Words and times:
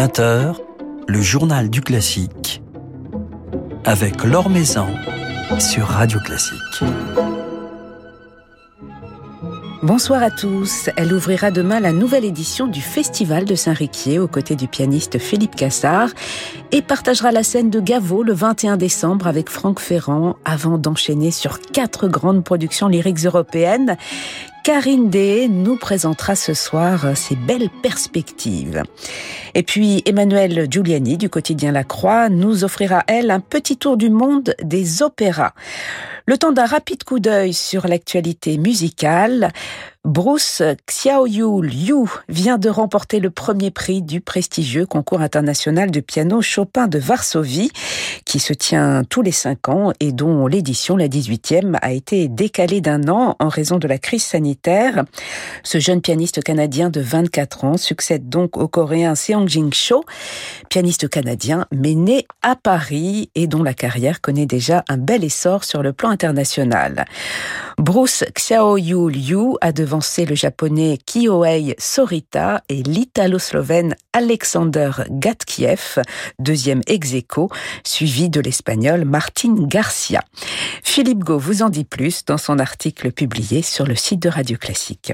20h, 0.00 0.54
le 1.08 1.20
journal 1.20 1.68
du 1.68 1.82
classique 1.82 2.62
avec 3.84 4.24
Laure 4.24 4.48
Maison 4.48 4.86
sur 5.58 5.88
Radio 5.88 6.18
Classique. 6.20 6.82
Bonsoir 9.82 10.22
à 10.22 10.30
tous. 10.30 10.88
Elle 10.96 11.12
ouvrira 11.12 11.50
demain 11.50 11.80
la 11.80 11.92
nouvelle 11.92 12.24
édition 12.24 12.66
du 12.66 12.80
Festival 12.80 13.44
de 13.44 13.54
Saint-Riquier 13.54 14.18
aux 14.18 14.28
côtés 14.28 14.56
du 14.56 14.68
pianiste 14.68 15.18
Philippe 15.18 15.54
Cassard 15.54 16.08
et 16.72 16.80
partagera 16.80 17.30
la 17.30 17.42
scène 17.42 17.68
de 17.68 17.80
Gaveau 17.80 18.22
le 18.22 18.32
21 18.32 18.78
décembre 18.78 19.26
avec 19.26 19.50
Franck 19.50 19.80
Ferrand 19.80 20.36
avant 20.46 20.78
d'enchaîner 20.78 21.30
sur 21.30 21.60
quatre 21.60 22.08
grandes 22.08 22.42
productions 22.42 22.88
lyriques 22.88 23.26
européennes. 23.26 23.98
Karine 24.62 25.08
Day 25.08 25.48
nous 25.48 25.76
présentera 25.76 26.34
ce 26.36 26.52
soir 26.52 27.16
ses 27.16 27.34
belles 27.34 27.70
perspectives. 27.82 28.82
Et 29.54 29.62
puis 29.62 30.02
Emmanuel 30.04 30.66
Giuliani 30.70 31.16
du 31.16 31.30
quotidien 31.30 31.72
La 31.72 31.84
Croix 31.84 32.28
nous 32.28 32.62
offrira, 32.62 33.02
elle, 33.06 33.30
un 33.30 33.40
petit 33.40 33.78
tour 33.78 33.96
du 33.96 34.10
monde 34.10 34.54
des 34.62 35.02
opéras. 35.02 35.54
Le 36.26 36.36
temps 36.36 36.52
d'un 36.52 36.66
rapide 36.66 37.04
coup 37.04 37.20
d'œil 37.20 37.54
sur 37.54 37.88
l'actualité 37.88 38.58
musicale, 38.58 39.50
Bruce 40.06 40.62
Xiaoyu 40.88 41.60
Liu 41.60 42.08
vient 42.30 42.56
de 42.56 42.70
remporter 42.70 43.20
le 43.20 43.28
premier 43.28 43.70
prix 43.70 44.00
du 44.00 44.22
prestigieux 44.22 44.86
concours 44.86 45.20
international 45.20 45.90
de 45.90 46.00
piano 46.00 46.40
Chopin 46.40 46.88
de 46.88 46.98
Varsovie, 46.98 47.70
qui 48.24 48.40
se 48.40 48.54
tient 48.54 49.04
tous 49.04 49.20
les 49.20 49.30
cinq 49.30 49.68
ans 49.68 49.92
et 50.00 50.12
dont 50.12 50.46
l'édition, 50.46 50.96
la 50.96 51.06
18e, 51.06 51.76
a 51.82 51.92
été 51.92 52.28
décalée 52.28 52.80
d'un 52.80 53.08
an 53.08 53.36
en 53.40 53.48
raison 53.50 53.76
de 53.76 53.86
la 53.86 53.98
crise 53.98 54.24
sanitaire. 54.24 55.04
Ce 55.64 55.78
jeune 55.78 56.00
pianiste 56.00 56.42
canadien 56.42 56.88
de 56.88 57.02
24 57.02 57.64
ans 57.64 57.76
succède 57.76 58.30
donc 58.30 58.56
au 58.56 58.68
coréen 58.68 59.14
Seong 59.14 59.50
Jin 59.50 59.68
Cho, 59.70 60.06
pianiste 60.70 61.10
canadien 61.10 61.66
mais 61.74 61.94
né 61.94 62.26
à 62.40 62.56
Paris 62.56 63.30
et 63.34 63.46
dont 63.46 63.62
la 63.62 63.74
carrière 63.74 64.22
connaît 64.22 64.46
déjà 64.46 64.82
un 64.88 64.96
bel 64.96 65.24
essor 65.24 65.62
sur 65.64 65.82
le 65.82 65.92
plan 65.92 66.08
international. 66.08 67.04
Bruce 67.76 68.24
Xiaoyu 68.34 69.10
Liu 69.10 69.56
a 69.60 69.72
de 69.72 69.89
le 69.90 70.34
japonais 70.34 70.98
Kyohei 71.04 71.74
Sorita 71.78 72.62
et 72.68 72.82
l'italo-slovène 72.82 73.96
Alexander 74.12 74.90
Gatkiev, 75.10 76.00
deuxième 76.38 76.80
ex 76.86 77.14
suivi 77.84 78.30
de 78.30 78.40
l'espagnol 78.40 79.04
Martin 79.04 79.54
Garcia. 79.58 80.22
Philippe 80.84 81.24
Gau 81.24 81.38
vous 81.38 81.62
en 81.62 81.70
dit 81.70 81.84
plus 81.84 82.24
dans 82.24 82.38
son 82.38 82.58
article 82.58 83.10
publié 83.10 83.62
sur 83.62 83.84
le 83.84 83.96
site 83.96 84.22
de 84.22 84.28
Radio 84.28 84.56
Classique. 84.56 85.12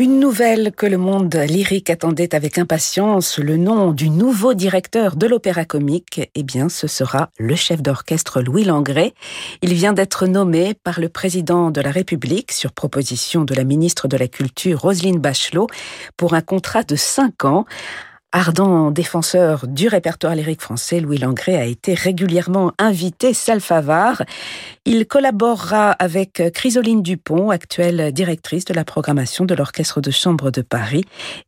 Une 0.00 0.18
nouvelle 0.18 0.72
que 0.72 0.86
le 0.86 0.96
monde 0.96 1.34
lyrique 1.34 1.90
attendait 1.90 2.34
avec 2.34 2.56
impatience, 2.56 3.38
le 3.38 3.58
nom 3.58 3.92
du 3.92 4.08
nouveau 4.08 4.54
directeur 4.54 5.14
de 5.14 5.26
l'opéra 5.26 5.66
comique, 5.66 6.22
eh 6.34 6.42
bien, 6.42 6.70
ce 6.70 6.86
sera 6.86 7.28
le 7.38 7.54
chef 7.54 7.82
d'orchestre 7.82 8.40
Louis 8.40 8.64
Langrée. 8.64 9.12
Il 9.60 9.74
vient 9.74 9.92
d'être 9.92 10.26
nommé 10.26 10.72
par 10.72 11.00
le 11.00 11.10
président 11.10 11.70
de 11.70 11.82
la 11.82 11.90
République 11.90 12.50
sur 12.50 12.72
proposition 12.72 13.44
de 13.44 13.52
la 13.52 13.64
ministre 13.64 14.08
de 14.08 14.16
la 14.16 14.26
Culture 14.26 14.80
Roselyne 14.80 15.18
Bachelot 15.18 15.66
pour 16.16 16.32
un 16.32 16.40
contrat 16.40 16.82
de 16.82 16.96
cinq 16.96 17.44
ans 17.44 17.66
Ardent 18.32 18.92
défenseur 18.92 19.66
du 19.66 19.88
répertoire 19.88 20.36
lyrique 20.36 20.62
français, 20.62 21.00
Louis 21.00 21.18
Langrée 21.18 21.56
a 21.56 21.64
été 21.64 21.94
régulièrement 21.94 22.70
invité 22.78 23.34
Salfavard. 23.34 24.22
Il 24.84 25.06
collaborera 25.06 25.90
avec 25.90 26.40
Chrysoline 26.54 27.02
Dupont, 27.02 27.50
actuelle 27.50 28.12
directrice 28.12 28.64
de 28.66 28.72
la 28.72 28.84
programmation 28.84 29.46
de 29.46 29.54
l'Orchestre 29.56 30.00
de 30.00 30.12
chambre 30.12 30.52
de 30.52 30.62
Paris, 30.62 31.04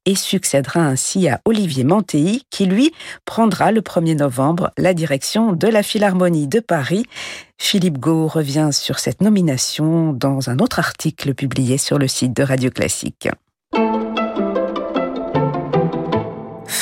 et 0.06 0.16
succédera 0.16 0.80
ainsi 0.80 1.28
à 1.28 1.40
Olivier 1.44 1.84
Mantéi, 1.84 2.42
qui 2.50 2.66
lui 2.66 2.90
prendra 3.26 3.70
le 3.70 3.80
1er 3.80 4.16
novembre 4.16 4.72
la 4.76 4.92
direction 4.92 5.52
de 5.52 5.68
la 5.68 5.84
Philharmonie 5.84 6.48
de 6.48 6.58
Paris. 6.58 7.06
Philippe 7.58 7.98
Gau 7.98 8.26
revient 8.26 8.70
sur 8.72 8.98
cette 8.98 9.20
nomination 9.20 10.12
dans 10.12 10.50
un 10.50 10.58
autre 10.58 10.80
article 10.80 11.32
publié 11.34 11.78
sur 11.78 11.98
le 11.98 12.08
site 12.08 12.36
de 12.36 12.42
Radio 12.42 12.70
Classique. 12.70 13.28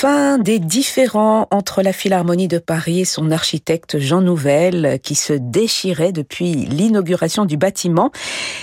Fin 0.01 0.39
des 0.39 0.59
différends 0.61 1.47
entre 1.51 1.83
la 1.83 1.93
Philharmonie 1.93 2.49
de 2.49 2.57
Paris 2.57 3.01
et 3.01 3.05
son 3.05 3.31
architecte 3.31 3.99
Jean 3.99 4.23
Nouvel, 4.23 4.99
qui 5.03 5.15
se 5.15 5.35
déchirait 5.35 6.13
depuis 6.13 6.55
l'inauguration 6.55 7.45
du 7.45 7.59
bâtiment. 7.59 8.11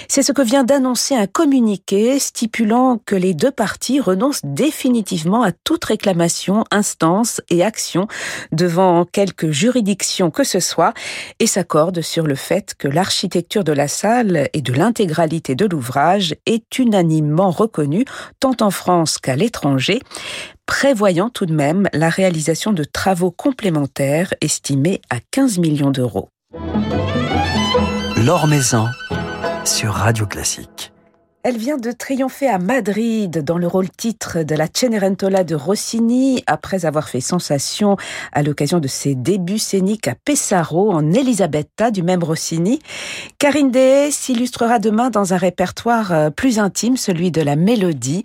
C'est 0.08 0.24
ce 0.24 0.32
que 0.32 0.42
vient 0.42 0.64
d'annoncer 0.64 1.14
un 1.14 1.28
communiqué 1.28 2.18
stipulant 2.18 3.00
que 3.06 3.16
les 3.16 3.36
deux 3.36 3.52
parties 3.52 4.00
renoncent 4.00 4.42
définitivement 4.44 5.44
à 5.44 5.52
toute 5.52 5.86
réclamation, 5.86 6.64
instance 6.72 7.40
et 7.52 7.64
action 7.64 8.08
devant 8.52 9.06
quelque 9.06 9.52
juridiction 9.52 10.32
que 10.32 10.44
ce 10.44 10.60
soit 10.60 10.96
et 11.38 11.46
s'accordent 11.46 12.02
sur 12.02 12.26
le 12.26 12.34
fait 12.34 12.74
que 12.74 12.88
l'architecture 12.88 13.64
de 13.64 13.74
la 13.74 13.88
salle 13.88 14.50
et 14.54 14.62
de 14.62 14.74
l'intégralité 14.74 15.54
de 15.54 15.68
l'ouvrage 15.68 16.34
est 16.48 16.80
unanimement 16.80 17.52
reconnue 17.52 18.06
tant 18.40 18.56
en 18.60 18.72
France 18.72 19.20
qu'à 19.20 19.36
l'étranger 19.36 20.00
prévoyant 20.68 21.30
tout 21.30 21.48
de 21.48 21.54
même 21.54 21.90
la 21.94 22.10
réalisation 22.10 22.74
de 22.74 22.84
travaux 22.84 23.32
complémentaires 23.32 24.34
estimés 24.42 25.02
à 25.10 25.18
15 25.32 25.58
millions 25.58 25.90
d'euros. 25.92 26.30
Maison 28.48 28.88
sur 29.66 29.94
Radio 29.94 30.28
Classique. 30.28 30.92
Elle 31.44 31.58
vient 31.58 31.78
de 31.78 31.92
triompher 31.92 32.48
à 32.48 32.58
Madrid 32.58 33.44
dans 33.44 33.60
le 33.60 33.68
rôle 33.68 33.90
titre 33.90 34.42
de 34.42 34.56
la 34.56 34.68
Cenerentola 34.74 35.44
de 35.44 35.56
Rossini 35.56 36.44
après 36.48 36.86
avoir 36.86 37.08
fait 37.08 37.22
sensation 37.22 37.96
à 38.34 38.42
l'occasion 38.42 38.80
de 38.80 38.88
ses 38.88 39.14
débuts 39.14 39.60
scéniques 39.60 40.08
à 40.08 40.16
Pesaro 40.16 40.92
en 40.92 41.14
Elisabetta 41.14 41.92
du 41.92 42.02
même 42.02 42.24
Rossini. 42.24 42.80
Karine 43.38 43.72
Deye 43.72 44.12
s'illustrera 44.12 44.80
demain 44.80 45.10
dans 45.12 45.34
un 45.34 45.38
répertoire 45.38 46.12
euh, 46.12 46.30
plus 46.32 46.58
intime, 46.60 46.98
celui 46.98 47.32
de 47.32 47.42
la 47.42 47.56
mélodie, 47.56 48.24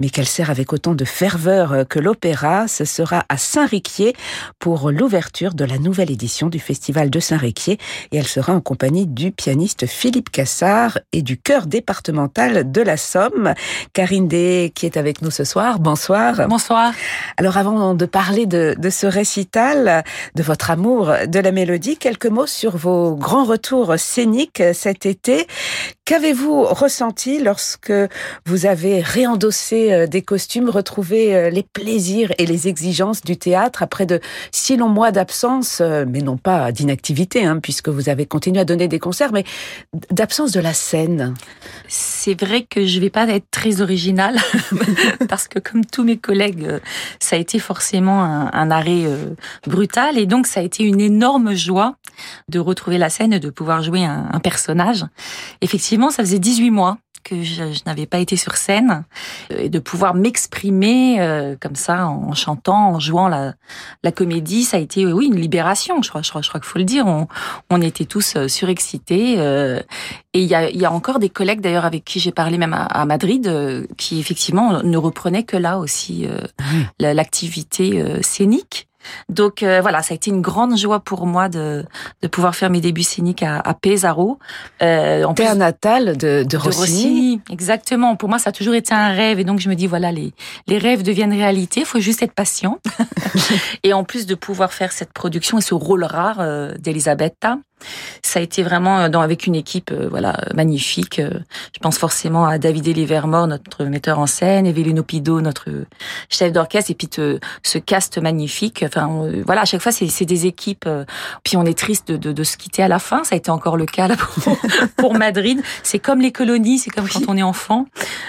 mais 0.00 0.08
qu'elle 0.08 0.26
sert 0.26 0.48
avec 0.48 0.72
autant 0.72 0.94
de 0.94 1.04
ferveur 1.04 1.72
euh, 1.72 1.84
que 1.84 1.98
l'opéra. 1.98 2.68
Ce 2.68 2.84
sera 2.84 3.24
à 3.28 3.36
Saint-Riquier 3.36 4.14
pour 4.60 4.90
l'ouverture 4.90 5.54
de 5.54 5.64
la 5.64 5.78
nouvelle 5.78 6.12
édition 6.12 6.48
du 6.48 6.60
Festival 6.60 7.10
de 7.10 7.20
Saint-Riquier 7.20 7.78
et 8.12 8.16
elle 8.16 8.28
sera 8.28 8.54
en 8.54 8.60
compagnie 8.60 9.06
du 9.06 9.32
pianiste 9.32 9.86
Philippe 9.86 10.30
Cassard 10.30 11.00
et 11.12 11.20
du 11.20 11.36
chœur 11.36 11.66
départemental 11.66 12.43
de 12.52 12.82
la 12.82 12.96
Somme. 12.96 13.54
Karine 13.92 14.28
Day 14.28 14.72
qui 14.74 14.86
est 14.86 14.96
avec 14.96 15.22
nous 15.22 15.30
ce 15.30 15.44
soir. 15.44 15.78
Bonsoir. 15.78 16.46
Bonsoir. 16.48 16.92
Alors 17.36 17.56
avant 17.56 17.94
de 17.94 18.06
parler 18.06 18.46
de, 18.46 18.74
de 18.78 18.90
ce 18.90 19.06
récital, 19.06 20.04
de 20.34 20.42
votre 20.42 20.70
amour 20.70 21.12
de 21.26 21.38
la 21.38 21.52
mélodie, 21.52 21.96
quelques 21.96 22.26
mots 22.26 22.46
sur 22.46 22.76
vos 22.76 23.14
grands 23.14 23.44
retours 23.44 23.94
scéniques 23.98 24.62
cet 24.72 25.06
été. 25.06 25.46
Qu'avez-vous 26.06 26.64
ressenti 26.64 27.42
lorsque 27.42 27.92
vous 28.44 28.66
avez 28.66 29.00
réendossé 29.00 29.90
euh, 29.90 30.06
des 30.06 30.20
costumes, 30.20 30.68
retrouvé 30.68 31.34
euh, 31.34 31.48
les 31.48 31.62
plaisirs 31.62 32.30
et 32.36 32.44
les 32.44 32.68
exigences 32.68 33.22
du 33.22 33.38
théâtre 33.38 33.82
après 33.82 34.04
de 34.04 34.20
si 34.52 34.76
longs 34.76 34.90
mois 34.90 35.12
d'absence, 35.12 35.78
euh, 35.80 36.04
mais 36.06 36.20
non 36.20 36.36
pas 36.36 36.72
d'inactivité, 36.72 37.46
hein, 37.46 37.58
puisque 37.58 37.88
vous 37.88 38.10
avez 38.10 38.26
continué 38.26 38.60
à 38.60 38.66
donner 38.66 38.86
des 38.86 38.98
concerts, 38.98 39.32
mais 39.32 39.44
d'absence 40.10 40.52
de 40.52 40.60
la 40.60 40.74
scène? 40.74 41.32
C'est 41.88 42.38
vrai 42.38 42.66
que 42.68 42.84
je 42.84 43.00
vais 43.00 43.08
pas 43.08 43.26
être 43.28 43.50
très 43.50 43.80
originale, 43.80 44.36
parce 45.30 45.48
que 45.48 45.58
comme 45.58 45.86
tous 45.86 46.04
mes 46.04 46.18
collègues, 46.18 46.68
ça 47.18 47.36
a 47.36 47.38
été 47.38 47.58
forcément 47.58 48.22
un, 48.24 48.70
arrêt 48.70 49.04
brutal, 49.66 50.18
et 50.18 50.26
donc 50.26 50.46
ça 50.46 50.60
a 50.60 50.62
été 50.62 50.82
une 50.84 51.00
énorme 51.00 51.54
joie 51.54 51.96
de 52.48 52.58
retrouver 52.58 52.98
la 52.98 53.10
scène 53.10 53.32
et 53.32 53.40
de 53.40 53.50
pouvoir 53.50 53.82
jouer 53.82 54.04
un, 54.04 54.28
un 54.32 54.40
personnage. 54.40 55.04
Effectivement, 55.60 56.10
ça 56.10 56.22
faisait 56.22 56.38
18 56.38 56.70
mois 56.70 56.98
que 57.24 57.42
je, 57.42 57.64
n'avais 57.86 58.06
pas 58.06 58.18
été 58.18 58.36
sur 58.36 58.56
scène 58.56 59.04
euh, 59.50 59.56
et 59.58 59.68
de 59.68 59.78
pouvoir 59.78 60.14
m'exprimer 60.14 61.20
euh, 61.20 61.56
comme 61.58 61.74
ça 61.74 62.06
en 62.06 62.34
chantant, 62.34 62.90
en 62.90 63.00
jouant 63.00 63.28
la, 63.28 63.54
la 64.02 64.12
comédie, 64.12 64.62
ça 64.62 64.76
a 64.76 64.80
été 64.80 65.06
oui 65.06 65.26
une 65.26 65.40
libération. 65.40 66.02
Je 66.02 66.10
crois, 66.10 66.22
je 66.22 66.28
crois, 66.28 66.42
je 66.42 66.48
crois 66.48 66.60
qu'il 66.60 66.68
faut 66.68 66.78
le 66.78 66.84
dire. 66.84 67.06
On, 67.06 67.26
on 67.70 67.80
était 67.80 68.04
tous 68.04 68.36
euh, 68.36 68.46
surexcités 68.46 69.34
et 69.34 70.40
il 70.40 70.44
y 70.44 70.54
a, 70.54 70.70
y 70.70 70.84
a 70.84 70.92
encore 70.92 71.18
des 71.18 71.30
collègues 71.30 71.60
d'ailleurs 71.60 71.86
avec 71.86 72.04
qui 72.04 72.20
j'ai 72.20 72.30
parlé 72.30 72.58
même 72.58 72.74
à, 72.74 73.04
Madrid 73.06 73.50
qui 73.96 74.20
effectivement 74.20 74.82
ne 74.82 74.96
reprenaient 74.98 75.44
que 75.44 75.56
là 75.56 75.78
aussi 75.78 76.28
l'activité 76.98 78.22
scénique. 78.22 78.88
Donc 79.28 79.62
euh, 79.62 79.80
voilà, 79.80 80.02
ça 80.02 80.12
a 80.12 80.16
été 80.16 80.30
une 80.30 80.40
grande 80.40 80.76
joie 80.76 81.00
pour 81.00 81.26
moi 81.26 81.48
de, 81.48 81.84
de 82.22 82.28
pouvoir 82.28 82.54
faire 82.54 82.70
mes 82.70 82.80
débuts 82.80 83.02
scéniques 83.02 83.42
à, 83.42 83.58
à 83.58 83.74
Pesaro. 83.74 84.38
Euh, 84.82 85.24
en 85.24 85.34
Terre 85.34 85.56
natale 85.56 86.16
de, 86.16 86.44
de, 86.44 86.56
Rossini. 86.56 87.40
Exactement. 87.50 88.16
Pour 88.16 88.28
moi, 88.28 88.38
ça 88.38 88.50
a 88.50 88.52
toujours 88.52 88.74
été 88.74 88.94
un 88.94 89.08
rêve. 89.08 89.38
Et 89.38 89.44
donc 89.44 89.60
je 89.60 89.68
me 89.68 89.74
dis, 89.74 89.86
voilà, 89.86 90.12
les, 90.12 90.32
les 90.66 90.78
rêves 90.78 91.02
deviennent 91.02 91.32
réalité. 91.32 91.80
Il 91.80 91.86
faut 91.86 92.00
juste 92.00 92.22
être 92.22 92.34
patient. 92.34 92.78
et 93.82 93.92
en 93.92 94.04
plus 94.04 94.26
de 94.26 94.34
pouvoir 94.34 94.72
faire 94.72 94.92
cette 94.92 95.12
production 95.12 95.58
et 95.58 95.62
ce 95.62 95.74
rôle 95.74 96.04
rare 96.04 96.40
euh, 96.40 96.72
d'Elisabetta, 96.78 97.58
Ça 98.22 98.40
a 98.40 98.42
été 98.42 98.62
vraiment 98.62 99.08
dans, 99.08 99.20
avec 99.20 99.46
une 99.46 99.54
équipe 99.54 99.92
voilà 99.92 100.36
magnifique. 100.54 101.20
Je 101.20 101.78
pense 101.80 101.98
forcément 101.98 102.46
à 102.46 102.58
David 102.58 102.88
Elivermore, 102.88 103.46
notre 103.46 103.84
metteur 103.84 104.18
en 104.18 104.26
scène, 104.26 104.66
Evelino 104.66 105.02
Pido, 105.02 105.40
notre 105.40 105.68
chef 106.30 106.52
d'orchestre, 106.52 106.90
et 106.90 106.94
puis 106.94 107.08
ce 107.62 107.78
cast 107.78 108.18
magnifique. 108.18 108.84
Enfin, 108.86 109.28
voilà, 109.44 109.62
à 109.62 109.64
chaque 109.64 109.82
fois, 109.82 109.92
c'est 109.92 110.24
des 110.24 110.46
équipes. 110.46 110.88
Puis 111.42 111.56
on 111.56 111.64
est 111.64 111.78
triste 111.78 112.08
de, 112.08 112.16
de, 112.16 112.32
de, 112.32 112.44
se 112.44 112.56
quitter 112.56 112.82
à 112.82 112.88
la 112.88 112.98
fin. 112.98 113.24
Ça 113.24 113.34
a 113.34 113.38
été 113.38 113.50
encore 113.50 113.76
le 113.76 113.86
cas 113.86 114.08
là 114.08 114.16
pour, 114.16 114.56
pour 114.96 115.14
Madrid. 115.14 115.60
C'est 115.82 115.98
comme 115.98 116.20
les 116.20 116.32
colonies, 116.32 116.78
c'est 116.78 116.90
comme 116.90 117.08
quand 117.08 117.22
on 117.28 117.36
est 117.36 117.42
enfant, 117.42 117.86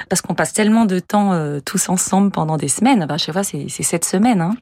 parce 0.09 0.21
qu'on 0.21 0.35
passe 0.35 0.53
tellement 0.53 0.85
de 0.85 0.99
temps 0.99 1.39
tous 1.63 1.89
ensemble 1.89 2.31
pendant 2.31 2.57
des 2.57 2.67
semaines. 2.67 3.05
Ben, 3.07 3.15
à 3.15 3.17
chaque 3.17 3.33
fois, 3.33 3.43
c'est 3.43 3.69
cette 3.69 4.05
semaine. 4.05 4.41
Hein. 4.41 4.55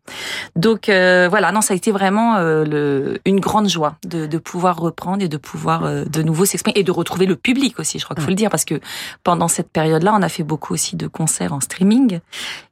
Donc 0.56 0.86
voilà, 0.88 1.52
non, 1.52 1.62
ça 1.62 1.74
a 1.74 1.78
été 1.78 1.92
vraiment 1.92 2.40
le, 2.40 3.20
une 3.26 3.40
grande 3.40 3.70
joie 3.70 3.96
de, 4.06 4.26
de 4.26 4.38
pouvoir 4.38 4.73
reprendre 4.80 5.24
et 5.24 5.28
de 5.28 5.38
pouvoir 5.38 5.86
euh, 5.86 6.06
de 6.06 6.22
nouveau 6.22 6.46
s'exprimer 6.46 6.78
et 6.78 6.84
de 6.84 6.92
retrouver 6.92 7.26
le 7.26 7.36
public 7.36 7.80
aussi. 7.80 8.00
Je 8.00 8.04
crois 8.04 8.16
qu'il 8.16 8.24
faut 8.24 8.30
le 8.30 8.36
dire 8.36 8.50
parce 8.50 8.66
que 8.66 8.80
pendant 9.24 9.48
cette 9.48 9.70
période-là, 9.70 10.14
on 10.18 10.22
a 10.22 10.30
fait 10.30 10.44
beaucoup 10.44 10.74
aussi 10.74 10.96
de 10.96 11.08
concerts 11.08 11.54
en 11.54 11.60
streaming 11.60 12.20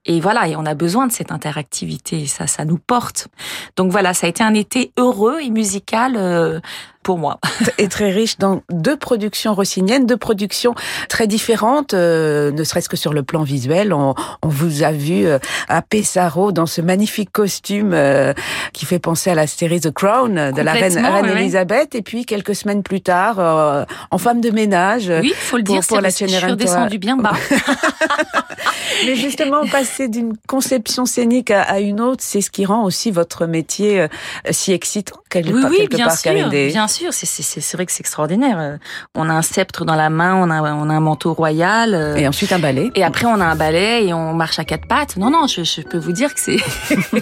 et 0.06 0.20
voilà, 0.20 0.48
et 0.48 0.56
on 0.56 0.66
a 0.66 0.74
besoin 0.74 1.06
de 1.06 1.12
cette 1.12 1.32
interactivité. 1.32 2.26
ça, 2.26 2.48
ça 2.48 2.66
nous 2.66 2.80
porte. 2.80 3.28
Donc 3.76 3.92
voilà, 3.92 4.14
ça 4.14 4.26
a 4.26 4.30
été 4.30 4.44
un 4.44 4.54
été 4.56 4.92
heureux 4.98 5.40
et 5.42 5.50
musical 5.52 6.16
euh, 6.18 6.60
pour 7.04 7.18
moi. 7.18 7.40
Et 7.78 7.88
très 7.88 8.12
riche 8.12 8.38
dans 8.38 8.62
deux 8.70 8.98
productions 8.98 9.54
rossiniennes, 9.54 10.06
deux 10.06 10.18
productions 10.18 10.76
très 11.10 11.28
différentes, 11.28 11.94
euh, 11.94 12.52
ne 12.52 12.64
serait-ce 12.64 12.90
que 12.90 12.98
sur 12.98 13.14
le 13.14 13.24
plan 13.24 13.44
visuel. 13.44 13.94
On, 13.94 14.14
on 14.44 14.48
vous 14.48 14.84
a 14.84 14.92
vu 14.92 15.26
euh, 15.26 15.40
à 15.68 15.82
Pesaro 15.82 16.52
dans 16.52 16.66
ce 16.66 16.82
magnifique 16.82 17.32
costume 17.32 17.92
euh, 17.94 18.34
qui 18.74 18.86
fait 18.86 19.00
penser 19.00 19.30
à 19.30 19.36
la 19.36 19.48
série 19.48 19.80
The 19.80 19.92
Crown 19.92 20.52
de 20.52 20.62
la 20.62 20.74
reine, 20.74 20.98
reine 20.98 21.38
Elisabeth. 21.38 21.96
Et 21.96 22.02
puis 22.02 22.26
quelques 22.26 22.56
semaines 22.56 22.84
plus 22.84 23.02
tard, 23.02 23.86
en 24.12 24.18
femme 24.18 24.42
de 24.42 24.52
ménage. 24.52 25.12
Oui, 25.22 25.34
faut 25.36 25.58
le 25.58 25.64
dire, 25.64 25.82
pour 25.88 26.02
la 26.02 26.10
je 26.10 26.26
suis 26.26 26.38
redescendue 26.38 27.00
bien 27.00 27.18
bas. 27.18 27.34
Mais 29.06 29.16
justement, 29.16 29.66
passer 29.68 30.08
d'une 30.08 30.34
conception 30.48 31.06
scénique 31.06 31.52
à, 31.52 31.80
une 31.80 32.02
autre, 32.02 32.24
c'est 32.24 32.42
ce 32.42 32.52
qui 32.52 32.66
rend 32.66 32.84
aussi 32.84 33.12
votre 33.12 33.46
métier 33.46 34.08
si 34.52 34.72
excitant 34.72 35.22
quelque, 35.32 35.50
oui, 35.54 35.64
oui, 35.70 35.78
quelque 35.78 35.96
bien 35.96 36.08
part, 36.08 36.18
sûr, 36.18 36.50
bien 36.50 36.88
sûr, 36.88 37.14
c'est 37.14 37.74
vrai 37.74 37.86
que 37.86 37.92
c'est 37.92 38.02
extraordinaire. 38.02 38.60
Euh, 38.60 38.78
on 39.16 39.30
a 39.30 39.34
un 39.34 39.42
sceptre 39.42 39.86
dans 39.86 39.96
la 39.96 40.10
main, 40.10 40.36
on 40.36 40.50
a, 40.50 40.62
on 40.62 40.90
a 40.90 40.94
un 40.94 41.00
manteau 41.00 41.34
royal. 41.34 41.96
Euh, 41.96 42.16
et 42.16 42.28
ensuite 42.28 42.52
un 42.52 42.60
balai. 42.60 42.92
Et 42.96 43.04
après, 43.04 43.26
on 43.26 43.40
a 43.40 43.46
un 43.46 43.56
balai 43.56 44.06
et 44.06 44.14
on 44.14 44.34
marche 44.34 44.60
à 44.60 44.66
quatre 44.66 44.88
pattes. 44.88 45.18
Non, 45.18 45.32
non, 45.32 45.48
je, 45.48 45.64
je 45.64 45.82
peux 45.82 45.98
vous 45.98 46.12
dire 46.12 46.34
que 46.34 46.40
c'est... 46.40 46.58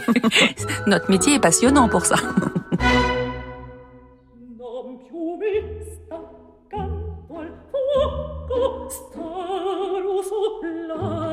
Notre 0.88 1.10
métier 1.10 1.36
est 1.36 1.40
passionnant 1.40 1.88
pour 1.88 2.06
ça. 2.06 2.18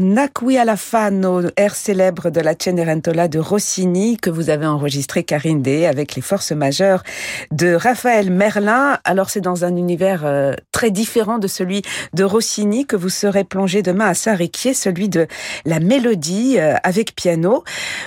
na 0.00 0.28
Nacqui 0.44 0.58
alla 0.58 0.76
Fano, 0.76 1.42
air 1.56 1.74
célèbre 1.74 2.30
de 2.30 2.40
la 2.40 2.54
Cenerentola 2.54 3.28
de 3.28 3.38
Rossini, 3.38 4.18
que 4.18 4.28
vous 4.28 4.50
avez 4.50 4.66
enregistré, 4.66 5.24
Karine 5.24 5.62
Day, 5.62 5.86
avec 5.86 6.14
les 6.14 6.22
forces 6.22 6.52
majeures 6.52 7.02
de 7.50 7.74
Raphaël 7.74 8.30
Merlin. 8.30 8.98
Alors, 9.04 9.30
c'est 9.30 9.40
dans 9.40 9.64
un 9.64 9.74
univers 9.76 10.22
euh, 10.24 10.54
très 10.70 10.90
différent 10.90 11.38
de 11.38 11.46
celui 11.46 11.82
de 12.12 12.24
Rossini 12.24 12.86
que 12.86 12.94
vous 12.94 13.08
serez 13.08 13.44
plongé 13.44 13.82
demain 13.82 14.06
à 14.06 14.14
Saint-Riquier, 14.14 14.74
celui 14.74 15.08
de 15.08 15.26
la 15.64 15.80
mélodie 15.80 16.58
euh, 16.58 16.74
avec 16.84 17.16
piano. 17.16 17.64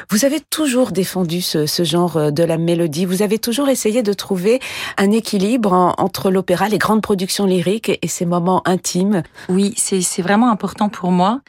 Vous 0.09 0.23
avez 0.23 0.39
toujours 0.39 0.91
défendu 0.91 1.41
ce, 1.41 1.65
genre 1.83 2.17
euh, 2.17 2.31
de 2.31 2.43
la 2.43 2.57
mélodie. 2.57 3.05
Vous 3.05 3.23
avez 3.23 3.39
toujours 3.39 3.69
essayé 3.69 4.03
de 4.03 4.13
trouver 4.13 4.59
un 4.97 5.11
équilibre 5.11 5.95
entre 5.97 6.29
l'opéra, 6.29 6.69
les 6.69 6.77
grandes 6.77 7.01
productions 7.01 7.45
lyriques 7.45 7.97
et, 8.01 8.07
ces 8.07 8.25
moments 8.25 8.61
intimes. 8.65 9.23
Oui, 9.49 9.73
c'est 9.75 10.21
vraiment 10.21 10.49
important 10.49 10.89
pour 10.89 11.11
moi. 11.11 11.41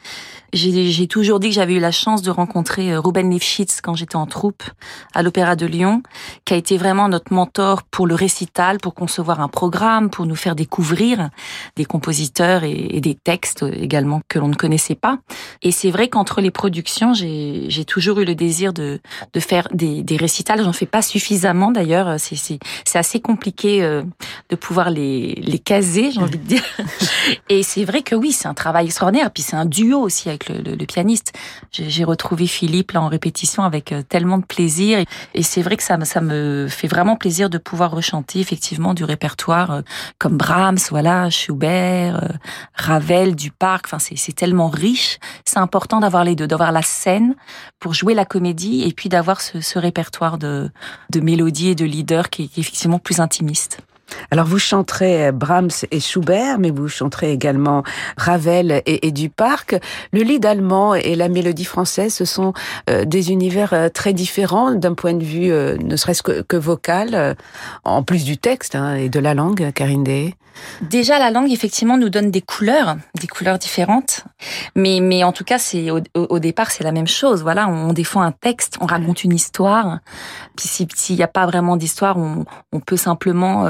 J'ai 0.51 0.78
toujours 1.07 1.39
dit 1.39 1.49
que 1.49 1.55
j'avais 1.55 1.73
eu 1.75 1.79
la 1.79 1.91
chance 1.91 2.21
de 2.21 2.31
rencontrer 2.31 2.93
euh, 2.93 2.99
Ruben 2.99 3.29
Lifshitz 3.29 3.81
quand 3.81 3.95
j'étais 3.95 4.15
en 4.15 4.25
troupe 4.25 4.63
à 5.13 5.23
l'Opéra 5.23 5.55
de 5.55 5.65
Lyon, 5.65 6.03
qui 6.45 6.53
a 6.53 6.57
été 6.57 6.77
vraiment 6.77 7.09
notre 7.09 7.33
mentor 7.33 7.83
pour 7.83 8.07
le 8.07 8.15
récital, 8.15 8.77
pour 8.79 8.93
concevoir 8.93 9.41
un 9.41 9.47
programme, 9.47 10.09
pour 10.09 10.25
nous 10.25 10.35
faire 10.35 10.55
découvrir 10.55 11.29
des 11.75 11.85
compositeurs 11.85 12.63
et, 12.63 12.99
des 12.99 13.15
textes 13.15 13.63
également 13.63 14.21
que 14.27 14.39
l'on 14.39 14.49
ne 14.49 14.55
connaissait 14.55 14.95
pas. 14.95 15.19
Et 15.61 15.71
c'est 15.71 15.89
vrai 15.89 16.09
qu'entre 16.09 16.41
les 16.41 16.51
productions, 16.51 17.13
j'ai 17.13 17.85
toujours 17.85 18.19
eu 18.19 18.25
le 18.25 18.35
désir 18.35 18.73
de, 18.73 18.99
de 19.33 19.39
faire 19.39 19.67
des, 19.71 20.03
des 20.03 20.17
récitals. 20.17 20.63
J'en 20.63 20.73
fais 20.73 20.85
pas 20.85 21.01
suffisamment 21.01 21.71
d'ailleurs. 21.71 22.17
C'est 22.19 22.59
assez 22.95 23.19
compliqué 23.19 23.83
euh, 23.83 24.03
de 24.49 24.55
pouvoir 24.55 24.89
les, 24.89 25.35
les 25.35 25.59
caser, 25.59 26.11
j'ai 26.11 26.19
envie 26.19 26.37
de 26.37 26.45
dire. 26.45 26.63
Et 27.49 27.63
c'est 27.63 27.85
vrai 27.85 28.01
que 28.01 28.15
oui, 28.15 28.31
c'est 28.31 28.47
un 28.47 28.53
travail 28.53 28.85
extraordinaire. 28.85 29.31
Puis 29.31 29.43
c'est 29.43 29.55
un 29.55 29.65
duo 29.65 29.99
aussi 29.99 30.29
avec 30.29 30.49
le, 30.49 30.68
pianiste. 30.85 31.33
J'ai 31.71 32.03
retrouvé 32.03 32.47
Philippe 32.47 32.91
là 32.91 33.01
en 33.01 33.07
répétition 33.07 33.63
avec 33.63 33.91
euh, 33.91 34.01
tellement 34.01 34.37
de 34.37 34.45
plaisir. 34.45 35.03
Et, 35.33 35.43
c'est 35.43 35.61
vrai 35.61 35.77
que 35.77 35.83
ça, 35.83 35.97
ça 36.05 36.21
me 36.21 36.67
fait 36.69 36.87
vraiment 36.87 37.15
plaisir 37.15 37.49
de 37.49 37.57
pouvoir 37.57 37.91
rechanter 37.91 38.39
effectivement 38.39 38.93
du 38.93 39.03
répertoire 39.03 39.71
euh, 39.71 39.81
comme 40.17 40.37
Brahms, 40.37 40.79
voilà, 40.89 41.29
Schubert, 41.29 42.23
euh, 42.23 42.27
Ravel, 42.73 43.35
Duparc. 43.35 43.85
Enfin, 43.85 43.99
c'est 43.99 44.35
tellement 44.35 44.69
riche. 44.69 45.19
C'est 45.45 45.59
important 45.59 45.99
d'avoir 45.99 46.23
les 46.23 46.35
deux, 46.35 46.47
d'avoir 46.47 46.71
la 46.71 46.81
scène 46.81 47.35
pour 47.79 47.93
jouer 47.93 48.13
la 48.13 48.25
comédie 48.25 48.83
et 48.83 48.93
puis 48.93 49.09
d'avoir 49.09 49.41
ce, 49.41 49.79
répertoire 49.79 50.37
de, 50.37 50.69
de 51.09 51.19
mélodies 51.19 51.69
et 51.69 51.75
de 51.75 51.85
leaders 51.85 52.29
qui 52.29 52.43
est 52.43 52.57
effectivement 52.57 52.99
plus 52.99 53.19
intimiste. 53.19 53.79
Alors 54.31 54.45
vous 54.45 54.59
chanterez 54.59 55.31
Brahms 55.31 55.69
et 55.91 55.99
Schubert, 55.99 56.59
mais 56.59 56.71
vous 56.71 56.87
chanterez 56.87 57.31
également 57.31 57.83
Ravel 58.17 58.81
et, 58.85 59.11
Duparc. 59.11 59.75
Le 60.13 60.21
lead 60.21 60.45
allemand 60.45 60.95
et 60.95 61.15
la 61.15 61.29
mélodie 61.29 61.65
française, 61.65 62.13
ce 62.13 62.25
sont 62.25 62.53
euh, 62.89 63.05
des 63.05 63.31
univers 63.31 63.73
euh, 63.73 63.89
très 63.89 64.13
différents 64.13 64.71
d'un 64.71 64.93
point 64.93 65.13
de 65.13 65.23
vue 65.23 65.51
euh, 65.51 65.77
ne 65.77 65.95
serait-ce 65.95 66.23
que, 66.23 66.57
vocal, 66.57 67.35
en 67.83 68.03
plus 68.03 68.25
du 68.25 68.37
texte 68.37 68.75
hein, 68.75 68.95
et 68.95 69.09
de 69.09 69.19
la 69.19 69.33
langue, 69.33 69.71
Karine. 69.73 70.03
Déjà, 70.81 71.19
la 71.19 71.31
langue, 71.31 71.51
effectivement, 71.51 71.97
nous 71.97 72.09
donne 72.09 72.31
des 72.31 72.41
couleurs, 72.41 72.97
des 73.19 73.27
couleurs 73.27 73.57
différentes. 73.57 74.25
Mais, 74.75 74.99
mais 75.01 75.23
en 75.23 75.31
tout 75.31 75.43
cas, 75.43 75.57
c'est 75.57 75.89
au, 75.91 76.39
départ, 76.39 76.71
c'est 76.71 76.83
la 76.83 76.91
même 76.91 77.07
chose. 77.07 77.43
Voilà, 77.43 77.67
on 77.67 77.93
défend 77.93 78.21
un 78.21 78.31
texte, 78.31 78.77
on 78.81 78.85
raconte 78.85 79.23
une 79.23 79.33
histoire. 79.33 79.99
Puis 80.55 80.67
s'il 80.67 81.15
n'y 81.15 81.23
a 81.23 81.27
pas 81.27 81.45
vraiment 81.45 81.77
d'histoire, 81.77 82.17
on, 82.17 82.45
peut 82.85 82.97
simplement 82.97 83.69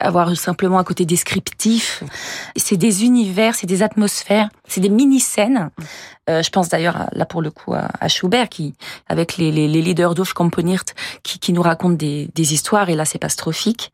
avoir 0.00 0.34
simplement 0.36 0.78
un 0.78 0.84
côté 0.84 1.04
descriptif. 1.04 2.02
C'est 2.56 2.76
des 2.76 3.04
univers, 3.04 3.54
c'est 3.54 3.66
des 3.66 3.82
atmosphères, 3.82 4.48
c'est 4.66 4.80
des 4.80 4.88
mini-scènes. 4.88 5.70
Euh, 6.28 6.42
je 6.42 6.50
pense 6.50 6.68
d'ailleurs 6.68 7.08
là 7.12 7.24
pour 7.24 7.42
le 7.42 7.50
coup 7.50 7.74
à, 7.74 8.08
Schubert 8.08 8.48
qui, 8.48 8.74
avec 9.08 9.36
les, 9.36 9.50
les, 9.50 9.66
les 9.68 9.82
leaders 9.82 10.14
d'Hofkomponiert, 10.14 10.84
qui, 11.22 11.38
qui 11.38 11.52
nous 11.52 11.62
racontent 11.62 11.94
des, 11.94 12.28
des 12.34 12.52
histoires 12.52 12.88
et 12.88 12.94
là 12.94 13.04
c'est 13.04 13.18
pas 13.18 13.28
strophique. 13.28 13.92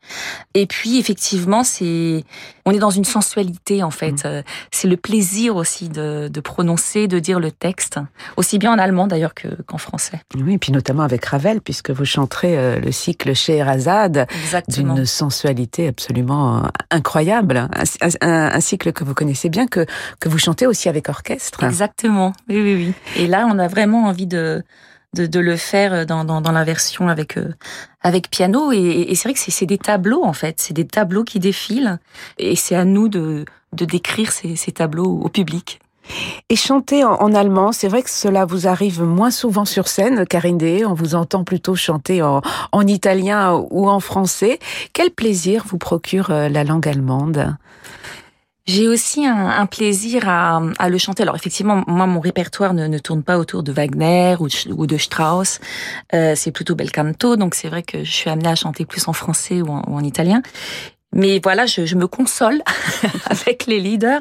Et 0.55 0.67
puis 0.67 0.99
effectivement 0.99 1.65
c'est, 1.65 2.25
on 2.65 2.73
est 2.73 2.79
dans 2.79 2.91
une 2.91 3.05
sensualité 3.05 3.83
en 3.83 3.91
fait. 3.91 4.25
Mmh. 4.25 4.43
C'est 4.71 4.89
le 4.89 4.97
plaisir 4.97 5.57
aussi 5.57 5.89
de, 5.89 6.29
de, 6.29 6.41
prononcer, 6.41 7.09
de 7.09 7.19
dire 7.19 7.41
le 7.41 7.51
texte, 7.51 7.99
aussi 8.37 8.59
bien 8.59 8.73
en 8.73 8.79
allemand 8.79 9.07
d'ailleurs 9.07 9.33
qu'en 9.67 9.79
français. 9.79 10.21
Oui, 10.35 10.55
et 10.55 10.59
puis 10.59 10.73
notamment 10.73 11.05
avec 11.05 11.25
Ravel 11.25 11.61
puisque 11.61 11.91
vous 11.91 12.05
chanterez 12.05 12.59
euh, 12.59 12.81
le 12.81 12.93
cycle 12.93 13.35
chez 13.35 13.57
Erazade 13.57 14.27
d'une 14.69 15.07
sensualité 15.07 15.87
absolument 15.97 16.59
euh, 16.59 16.69
incroyable. 16.91 17.69
Un, 18.21 18.61
cycle 18.61 18.93
que 18.93 19.03
vous 19.03 19.15
connaissez 19.15 19.49
bien, 19.49 19.67
que, 19.67 19.87
que 20.21 20.29
vous 20.29 20.39
chantez 20.39 20.67
aussi 20.67 20.89
avec 20.89 21.09
orchestre. 21.09 21.65
Exactement, 21.65 22.33
oui, 22.49 22.61
oui, 22.61 22.75
oui. 22.75 22.95
Et 23.17 23.27
là, 23.27 23.49
on 23.51 23.59
a 23.59 23.67
vraiment 23.67 24.05
envie 24.05 24.27
de, 24.27 24.63
de, 25.15 25.41
le 25.41 25.57
faire 25.57 26.05
dans, 26.05 26.25
dans, 26.25 26.53
la 26.53 26.65
version 26.65 27.09
avec, 27.09 27.39
euh, 27.39 27.55
avec 28.03 28.31
piano. 28.31 28.73
Et, 28.73 29.07
et 29.09 29.15
c'est 29.15 29.29
vrai 29.29 29.35
que 29.35 29.41
c'est 29.41 29.67
des 29.67 29.79
tableaux, 29.79 30.25
en 30.25 30.35
fait. 30.35 30.61
C'est 30.61 30.75
des 30.75 30.87
tableaux 30.87 31.25
qui 31.25 31.41
défilent. 31.41 31.99
Et 32.39 32.57
c'est 32.57 32.77
à 32.77 32.85
nous 32.85 33.09
de, 33.09 33.47
de 33.73 33.85
décrire 33.85 34.33
ces, 34.33 34.57
ces 34.57 34.73
tableaux 34.73 35.21
au 35.23 35.29
public. 35.29 35.81
Et 36.49 36.57
chanter 36.57 37.05
en, 37.05 37.35
allemand, 37.35 37.73
c'est 37.73 37.89
vrai 37.89 38.03
que 38.03 38.11
cela 38.11 38.45
vous 38.45 38.67
arrive 38.67 39.03
moins 39.03 39.31
souvent 39.31 39.65
sur 39.65 39.89
scène, 39.89 40.27
Karine 40.27 40.59
Day. 40.59 40.85
On 40.85 40.95
vous 40.95 41.15
entend 41.15 41.45
plutôt 41.45 41.75
chanter 41.75 42.23
en, 42.23 42.41
en 42.73 42.87
italien 42.87 43.65
ou 43.71 43.89
en 43.89 44.01
français. 44.01 44.59
Quel 44.93 45.11
plaisir 45.11 45.65
vous 45.67 45.79
procure 45.79 46.31
euh, 46.31 46.49
la 46.49 46.65
langue 46.65 46.89
allemande? 46.89 47.57
J'ai 48.67 48.89
aussi 48.89 49.25
un, 49.25 49.65
plaisir 49.67 50.29
à, 50.29 50.61
le 50.89 50.99
chanter. 50.99 51.23
Alors 51.23 51.37
effectivement, 51.37 51.85
moi, 51.87 52.07
mon 52.07 52.19
répertoire 52.19 52.75
ne, 52.75 52.89
ne 52.89 52.99
tourne 52.99 53.23
pas 53.23 53.39
autour 53.39 53.63
de 53.63 53.71
Wagner 53.71 54.35
ou, 54.41 54.87
de 54.87 54.97
Strauss. 54.97 55.61
Euh, 56.15 56.33
c'est 56.35 56.51
plutôt 56.51 56.75
bel 56.75 56.91
canto, 56.91 57.37
donc 57.37 57.55
c'est 57.55 57.69
vrai 57.69 57.85
que 57.85 58.03
je 58.03 58.11
suis 58.11 58.29
amenée 58.29 58.49
à 58.49 58.57
chanter 58.57 58.85
plus 58.85 59.07
en 59.07 59.13
français 59.13 59.63
ou 59.63 59.71
en 59.71 60.03
italien. 60.03 60.43
Mais 61.17 61.41
voilà, 61.43 61.67
je, 61.67 61.87
je 61.87 61.97
me 61.97 62.07
console 62.07 62.63
avec 63.31 63.67
les 63.67 63.81
leaders. 63.81 64.21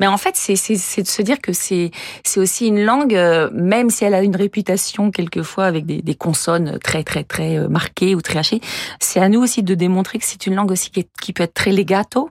Mais 0.00 0.06
en 0.06 0.16
fait, 0.16 0.36
c'est 0.36 0.54
de 1.02 1.08
se 1.08 1.22
dire 1.22 1.40
que 1.40 1.52
c'est 1.52 1.90
aussi 2.36 2.68
une 2.68 2.84
langue, 2.84 3.14
euh, 3.14 3.50
même 3.52 3.90
si 3.90 4.04
elle 4.04 4.14
a 4.14 4.22
une 4.22 4.36
réputation 4.36 5.10
quelquefois 5.10 5.66
avec 5.66 5.84
des, 5.84 6.00
des 6.00 6.14
consonnes 6.14 6.78
très 6.78 7.02
très 7.02 7.24
très 7.24 7.58
euh, 7.58 7.68
marquées 7.68 8.14
ou 8.14 8.22
très 8.22 8.38
hachées, 8.38 8.60
c'est 9.00 9.20
à 9.20 9.28
nous 9.28 9.40
aussi 9.42 9.62
de 9.62 9.74
démontrer 9.74 10.18
que 10.18 10.24
c'est 10.24 10.46
une 10.46 10.54
langue 10.54 10.70
aussi 10.70 10.90
qui, 10.90 11.06
qui 11.20 11.32
peut 11.32 11.42
être 11.42 11.54
très 11.54 11.72
legato 11.72 12.30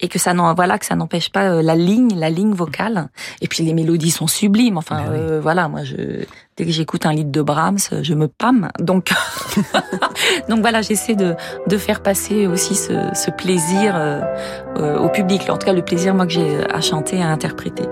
et 0.00 0.08
que 0.08 0.18
ça 0.18 0.34
n'en 0.34 0.54
voilà 0.54 0.78
que 0.78 0.86
ça 0.86 0.94
n'empêche 0.94 1.30
pas 1.30 1.50
euh, 1.50 1.62
la 1.62 1.74
ligne 1.74 2.18
la 2.18 2.30
ligne 2.30 2.52
vocale. 2.52 3.08
Et 3.40 3.48
puis 3.48 3.64
les 3.64 3.74
mélodies 3.74 4.10
sont 4.10 4.26
sublimes. 4.26 4.78
Enfin 4.78 5.04
ben 5.04 5.12
euh, 5.12 5.40
voilà 5.40 5.68
moi 5.68 5.84
je 5.84 6.24
dès 6.56 6.64
que 6.64 6.72
j'écoute 6.72 7.06
un 7.06 7.12
lied 7.12 7.30
de 7.30 7.42
Brahms 7.42 8.02
je 8.02 8.14
me 8.14 8.28
pâme. 8.28 8.70
Donc 8.78 9.12
donc 10.48 10.60
voilà 10.60 10.82
j'essaie 10.82 11.14
de 11.14 11.34
de 11.66 11.78
faire 11.78 12.02
passer 12.02 12.46
aussi 12.46 12.74
ce, 12.74 12.92
ce 13.14 13.30
plaisir 13.30 13.94
euh, 13.96 14.98
au 14.98 15.08
public. 15.08 15.48
En 15.48 15.56
tout 15.56 15.66
cas 15.66 15.72
le 15.72 15.82
plaisir 15.82 16.14
moi 16.14 16.26
que 16.26 16.32
j'ai 16.32 16.64
à 16.70 16.80
chanter 16.80 17.22
à 17.22 17.28
interpréter 17.28 17.84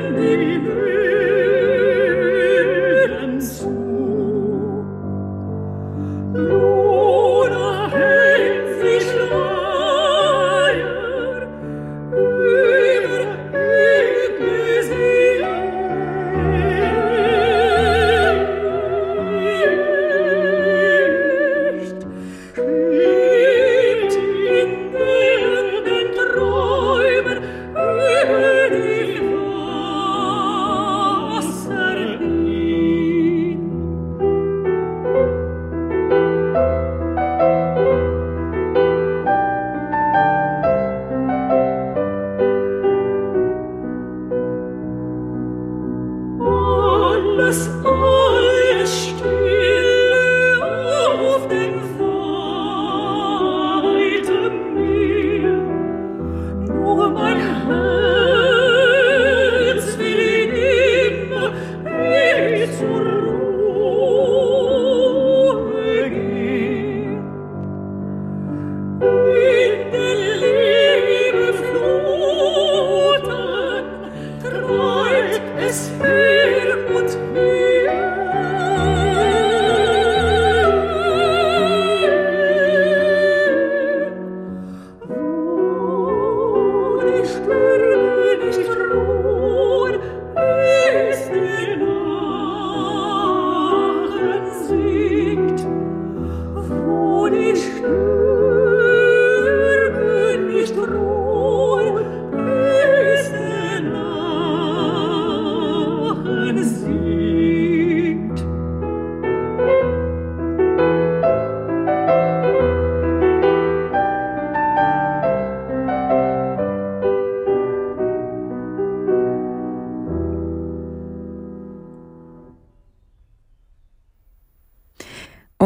me 0.00 0.47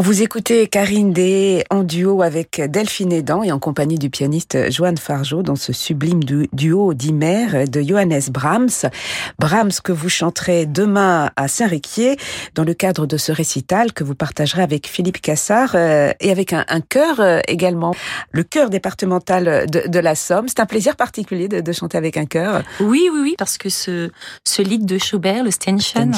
vous 0.02 0.20
écoutez 0.20 0.66
Karine 0.66 1.12
Day 1.12 1.64
en 1.70 1.84
duo 1.84 2.22
avec 2.22 2.60
Delphine 2.60 3.12
Edan 3.12 3.44
et 3.44 3.52
en 3.52 3.60
compagnie 3.60 4.00
du 4.00 4.10
pianiste 4.10 4.68
Joanne 4.68 4.98
Fargeau 4.98 5.44
dans 5.44 5.54
ce 5.54 5.72
sublime 5.72 6.24
duo 6.24 6.92
d'Imer 6.92 7.68
de 7.68 7.80
Johannes 7.80 8.20
Brahms. 8.30 8.90
Brahms 9.38 9.70
que 9.84 9.92
vous 9.92 10.08
chanterez 10.08 10.66
demain 10.66 11.30
à 11.36 11.46
Saint-Réquier 11.46 12.16
dans 12.56 12.64
le 12.64 12.74
cadre 12.74 13.06
de 13.06 13.16
ce 13.16 13.30
récital 13.30 13.92
que 13.92 14.02
vous 14.02 14.16
partagerez 14.16 14.62
avec 14.62 14.88
Philippe 14.88 15.20
Cassard 15.20 15.76
euh, 15.76 16.12
et 16.18 16.32
avec 16.32 16.52
un, 16.52 16.64
chœur 16.80 17.20
euh, 17.20 17.38
également, 17.46 17.94
le 18.32 18.42
chœur 18.42 18.70
départemental 18.70 19.66
de, 19.70 19.98
la 20.00 20.16
Somme. 20.16 20.48
C'est 20.48 20.58
un 20.58 20.66
plaisir 20.66 20.96
particulier 20.96 21.46
de, 21.46 21.72
chanter 21.72 21.96
avec 21.96 22.16
un 22.16 22.26
chœur. 22.26 22.64
Oui, 22.80 23.08
oui, 23.12 23.20
oui, 23.22 23.34
parce 23.38 23.56
que 23.56 23.68
ce, 23.68 24.10
ce 24.44 24.62
de 24.62 24.98
Schubert, 24.98 25.44
le 25.44 25.52
Stenchen, 25.52 26.12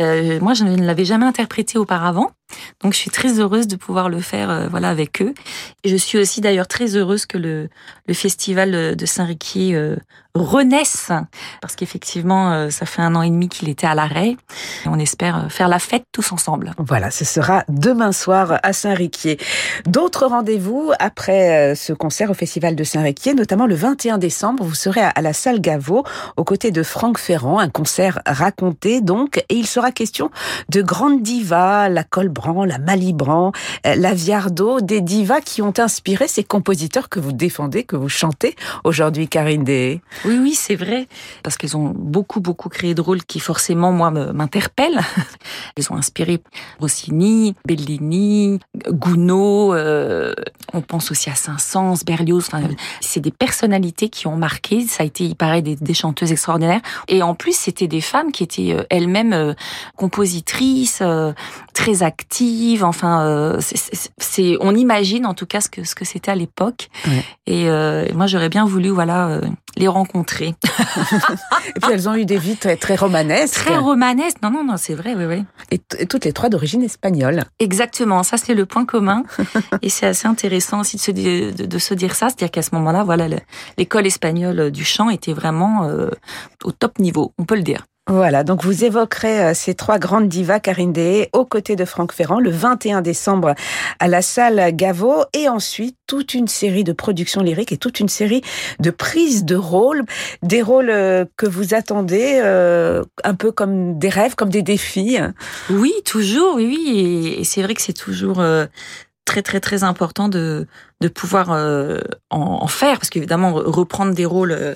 euh, 0.00 0.40
moi 0.40 0.54
je 0.54 0.64
ne 0.64 0.84
l'avais 0.84 1.04
jamais 1.04 1.26
interprété 1.26 1.78
auparavant. 1.78 2.32
Donc 2.80 2.92
je 2.92 2.98
suis 2.98 3.10
très 3.10 3.38
heureuse 3.38 3.66
de 3.66 3.76
pouvoir 3.76 4.08
le 4.08 4.20
faire 4.20 4.50
euh, 4.50 4.68
voilà 4.68 4.88
avec 4.88 5.22
eux. 5.22 5.34
Et 5.84 5.88
je 5.88 5.96
suis 5.96 6.18
aussi 6.18 6.40
d'ailleurs 6.40 6.68
très 6.68 6.96
heureuse 6.96 7.26
que 7.26 7.38
le, 7.38 7.68
le 8.06 8.14
festival 8.14 8.96
de 8.96 9.06
Saint-Riquier 9.06 9.74
euh, 9.74 9.96
renaisse 10.34 11.10
parce 11.60 11.76
qu'effectivement 11.76 12.52
euh, 12.52 12.70
ça 12.70 12.86
fait 12.86 13.02
un 13.02 13.14
an 13.14 13.22
et 13.22 13.30
demi 13.30 13.48
qu'il 13.48 13.68
était 13.68 13.86
à 13.86 13.94
l'arrêt. 13.94 14.36
On 14.86 14.98
espère 14.98 15.50
faire 15.50 15.68
la 15.68 15.78
fête 15.78 16.04
tous 16.12 16.32
ensemble. 16.32 16.72
Voilà, 16.78 17.10
ce 17.10 17.24
sera 17.24 17.64
demain 17.68 18.12
soir 18.12 18.58
à 18.62 18.72
Saint-Riquier. 18.72 19.38
D'autres 19.86 20.26
rendez-vous 20.26 20.92
après 20.98 21.74
ce 21.74 21.92
concert 21.92 22.30
au 22.30 22.34
festival 22.34 22.76
de 22.76 22.84
Saint-Riquier, 22.84 23.34
notamment 23.34 23.66
le 23.66 23.74
21 23.74 24.18
décembre, 24.18 24.64
vous 24.64 24.74
serez 24.74 25.02
à 25.02 25.20
la 25.20 25.32
salle 25.32 25.60
Gaveau 25.60 26.04
aux 26.36 26.44
côtés 26.44 26.70
de 26.70 26.82
Franck 26.82 27.18
Ferrand, 27.18 27.58
un 27.58 27.68
concert 27.68 28.20
raconté 28.26 29.00
donc 29.00 29.38
et 29.48 29.54
il 29.54 29.66
sera 29.66 29.92
question 29.92 30.30
de 30.68 30.82
grandes 30.82 31.22
divas, 31.22 31.88
la 31.88 32.04
colbre 32.04 32.42
la 32.66 32.78
Malibran, 32.78 33.52
euh, 33.86 33.94
la 33.94 34.14
Viardo, 34.14 34.80
des 34.80 35.00
divas 35.00 35.40
qui 35.40 35.62
ont 35.62 35.72
inspiré 35.78 36.28
ces 36.28 36.44
compositeurs 36.44 37.08
que 37.08 37.20
vous 37.20 37.32
défendez, 37.32 37.84
que 37.84 37.96
vous 37.96 38.08
chantez 38.08 38.56
aujourd'hui, 38.84 39.28
Karine 39.28 39.64
Day. 39.64 40.00
Oui, 40.24 40.38
oui, 40.40 40.54
c'est 40.54 40.76
vrai, 40.76 41.08
parce 41.42 41.56
qu'elles 41.56 41.76
ont 41.76 41.92
beaucoup, 41.94 42.40
beaucoup 42.40 42.68
créé 42.68 42.94
de 42.94 43.00
rôles 43.00 43.24
qui 43.24 43.40
forcément, 43.40 43.92
moi, 43.92 44.10
m'interpellent. 44.10 45.00
Elles 45.76 45.92
ont 45.92 45.96
inspiré 45.96 46.42
Rossini, 46.80 47.54
Bellini, 47.66 48.60
Gounod, 48.88 49.74
euh, 49.74 50.34
on 50.72 50.80
pense 50.80 51.10
aussi 51.10 51.30
à 51.30 51.34
Saint-Saëns, 51.34 52.04
Berlioz, 52.04 52.44
enfin, 52.46 52.62
c'est 53.00 53.20
des 53.20 53.30
personnalités 53.30 54.08
qui 54.08 54.26
ont 54.26 54.36
marqué, 54.36 54.86
ça 54.86 55.02
a 55.02 55.06
été, 55.06 55.24
il 55.24 55.36
paraît, 55.36 55.62
des, 55.62 55.76
des 55.76 55.94
chanteuses 55.94 56.32
extraordinaires. 56.32 56.80
Et 57.08 57.22
en 57.22 57.34
plus, 57.34 57.56
c'était 57.56 57.88
des 57.88 58.00
femmes 58.00 58.32
qui 58.32 58.42
étaient 58.42 58.72
euh, 58.72 58.82
elles-mêmes 58.90 59.54
compositrices, 59.96 61.02
très 61.74 62.02
actives, 62.02 62.82
Enfin, 62.82 63.26
euh, 63.26 63.60
c'est, 64.18 64.56
on 64.60 64.74
imagine 64.74 65.26
en 65.26 65.34
tout 65.34 65.46
cas 65.46 65.60
ce 65.60 65.68
que 65.68 65.84
ce 65.84 65.94
que 65.94 66.04
c'était 66.04 66.30
à 66.30 66.34
l'époque. 66.34 66.88
Et 67.46 67.68
euh, 67.68 68.06
moi, 68.14 68.26
j'aurais 68.26 68.48
bien 68.48 68.64
voulu, 68.64 68.88
voilà, 68.88 69.28
euh, 69.28 69.40
les 69.76 69.88
rencontrer. 69.88 70.11
et 71.76 71.80
puis 71.80 71.92
elles 71.92 72.08
ont 72.08 72.14
eu 72.14 72.24
des 72.24 72.38
vies 72.38 72.56
très, 72.56 72.76
très 72.76 72.96
romanesques. 72.96 73.64
Très 73.64 73.76
romanesques. 73.76 74.38
Non, 74.42 74.50
non, 74.50 74.64
non, 74.64 74.76
c'est 74.76 74.94
vrai, 74.94 75.14
oui, 75.14 75.24
oui. 75.24 75.44
Et, 75.70 76.06
toutes 76.06 76.24
les 76.24 76.32
trois 76.32 76.48
d'origine 76.48 76.82
espagnole. 76.82 77.44
Exactement. 77.58 78.22
Ça, 78.22 78.36
c'est 78.36 78.54
le 78.54 78.66
point 78.66 78.84
commun. 78.84 79.24
et 79.82 79.88
c'est 79.88 80.06
assez 80.06 80.28
intéressant 80.28 80.80
aussi 80.80 80.96
de 80.96 81.02
se, 81.02 81.10
de, 81.10 81.66
de 81.66 81.78
se 81.78 81.94
dire 81.94 82.14
ça, 82.14 82.28
c'est-à-dire 82.28 82.50
qu'à 82.50 82.62
ce 82.62 82.74
moment-là, 82.74 83.04
voilà, 83.04 83.26
l'école 83.78 84.06
espagnole 84.06 84.70
du 84.70 84.84
chant 84.84 85.10
était 85.10 85.32
vraiment 85.32 85.88
au 86.64 86.72
top 86.72 86.98
niveau, 86.98 87.32
on 87.38 87.44
peut 87.44 87.56
le 87.56 87.62
dire. 87.62 87.84
Voilà, 88.08 88.42
donc 88.42 88.64
vous 88.64 88.82
évoquerez 88.82 89.44
euh, 89.44 89.54
ces 89.54 89.74
trois 89.74 90.00
grandes 90.00 90.26
divas, 90.26 90.58
Karine 90.58 90.92
Dehé, 90.92 91.30
aux 91.32 91.44
côtés 91.44 91.76
de 91.76 91.84
Franck 91.84 92.12
Ferrand, 92.12 92.40
le 92.40 92.50
21 92.50 93.00
décembre 93.00 93.54
à 94.00 94.08
la 94.08 94.22
salle 94.22 94.74
Gaveau, 94.74 95.22
et 95.32 95.48
ensuite 95.48 95.96
toute 96.08 96.34
une 96.34 96.48
série 96.48 96.82
de 96.82 96.92
productions 96.92 97.42
lyriques 97.42 97.70
et 97.70 97.76
toute 97.76 98.00
une 98.00 98.08
série 98.08 98.42
de 98.80 98.90
prises 98.90 99.44
de 99.44 99.54
rôles, 99.54 100.02
des 100.42 100.62
rôles 100.62 100.90
euh, 100.90 101.24
que 101.36 101.46
vous 101.46 101.74
attendez 101.74 102.40
euh, 102.42 103.04
un 103.22 103.34
peu 103.36 103.52
comme 103.52 103.96
des 104.00 104.08
rêves, 104.08 104.34
comme 104.34 104.50
des 104.50 104.62
défis. 104.62 105.18
Oui, 105.70 105.92
toujours, 106.04 106.56
oui, 106.56 106.66
oui, 106.66 107.36
et 107.38 107.44
c'est 107.44 107.62
vrai 107.62 107.74
que 107.74 107.82
c'est 107.82 107.92
toujours 107.92 108.42
très 109.24 109.42
très 109.42 109.60
très 109.60 109.84
important 109.84 110.28
de 110.28 110.66
de 111.00 111.08
pouvoir 111.08 111.50
euh, 111.50 112.00
en, 112.30 112.66
faire 112.66 112.98
parce 112.98 113.10
qu'évidemment 113.10 113.52
reprendre 113.52 114.14
des 114.14 114.26
rôles 114.26 114.52
euh, 114.52 114.74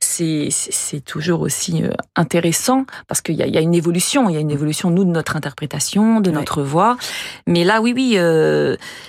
c'est 0.00 0.48
c'est 0.50 1.00
toujours 1.00 1.40
aussi 1.40 1.82
euh, 1.82 1.90
intéressant 2.14 2.84
parce 3.08 3.20
qu'il 3.20 3.34
y 3.36 3.42
a, 3.42 3.46
y 3.46 3.56
a 3.56 3.60
une 3.60 3.74
évolution 3.74 4.28
il 4.28 4.34
y 4.34 4.36
a 4.36 4.40
une 4.40 4.50
évolution 4.50 4.90
nous 4.90 5.04
de 5.04 5.10
notre 5.10 5.36
interprétation 5.36 6.20
de 6.20 6.30
notre 6.30 6.62
voix 6.62 6.96
mais 7.46 7.64
là 7.64 7.80
oui 7.80 7.92
oui 7.94 8.18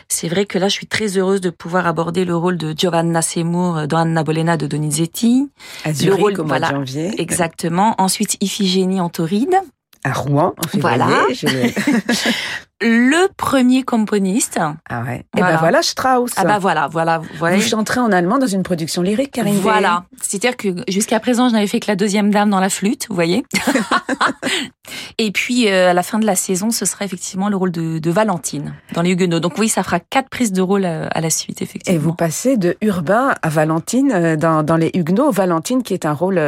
c'est 0.08 0.28
vrai 0.28 0.45
que 0.45 0.58
là 0.58 0.67
je 0.67 0.73
suis 0.73 0.88
très 0.88 1.17
heureuse 1.17 1.41
de 1.41 1.50
pouvoir 1.50 1.88
aborder 1.88 2.26
le 2.26 2.36
rôle 2.36 2.58
de 2.58 2.73
Giovanna 2.76 3.21
Seymour 3.21 3.88
dans 3.88 3.97
Anna 3.97 4.23
Bolena 4.23 4.58
de 4.58 4.67
Donizetti 4.67 5.50
le 5.86 6.13
rôle 6.13 6.39
voilà 6.41 6.69
janvier. 6.69 7.13
exactement 7.21 7.95
ensuite 7.97 8.38
Iphigénie 8.41 9.02
en 9.02 9.10
Tauride 9.10 9.56
à 10.04 10.13
Rouen 10.13 10.54
en 10.58 10.67
février. 10.67 10.97
Voilà. 10.97 11.28
le 12.81 13.27
premier 13.35 13.83
componiste. 13.83 14.59
Ah 14.89 15.03
ouais. 15.03 15.25
Et 15.35 15.41
ben 15.41 15.57
voilà 15.57 15.81
Strauss. 15.81 16.31
Ah 16.37 16.45
bah 16.45 16.59
voilà, 16.59 16.87
voilà, 16.87 17.21
voilà. 17.37 17.55
Vous 17.55 17.61
chanterez 17.61 17.99
en 17.99 18.11
allemand 18.11 18.37
dans 18.37 18.47
une 18.47 18.63
production 18.63 19.01
lyrique, 19.01 19.31
Karine. 19.31 19.55
Voilà. 19.55 20.03
C'est-à-dire 20.21 20.55
que 20.55 20.69
jusqu'à 20.87 21.19
présent, 21.19 21.49
je 21.49 21.53
n'avais 21.53 21.67
fait 21.67 21.79
que 21.79 21.87
la 21.87 21.95
deuxième 21.95 22.29
dame 22.29 22.49
dans 22.49 22.59
la 22.59 22.69
flûte, 22.69 23.07
vous 23.09 23.15
voyez. 23.15 23.43
Et 25.17 25.31
puis 25.31 25.67
euh, 25.67 25.89
à 25.89 25.93
la 25.93 26.03
fin 26.03 26.19
de 26.19 26.25
la 26.25 26.35
saison, 26.35 26.69
ce 26.71 26.85
sera 26.85 27.05
effectivement 27.05 27.49
le 27.49 27.55
rôle 27.55 27.71
de, 27.71 27.99
de 27.99 28.11
Valentine 28.11 28.73
dans 28.93 29.01
les 29.01 29.11
Huguenots. 29.11 29.39
Donc 29.39 29.57
oui, 29.57 29.69
ça 29.69 29.83
fera 29.83 29.99
quatre 29.99 30.29
prises 30.29 30.53
de 30.53 30.61
rôle 30.61 30.85
euh, 30.85 31.07
à, 31.11 31.21
la 31.21 31.29
suite, 31.29 31.61
effectivement. 31.61 31.95
Et 31.95 32.01
vous 32.01 32.13
passez 32.13 32.57
de 32.57 32.77
Urbain 32.81 33.33
à 33.41 33.49
Valentine 33.49 34.11
euh, 34.13 34.35
dans, 34.35 34.63
dans 34.63 34.77
les 34.77 34.91
Huguenots. 34.93 35.31
Valentine 35.31 35.83
qui 35.83 35.93
est 35.93 36.05
un 36.05 36.13
rôle 36.13 36.39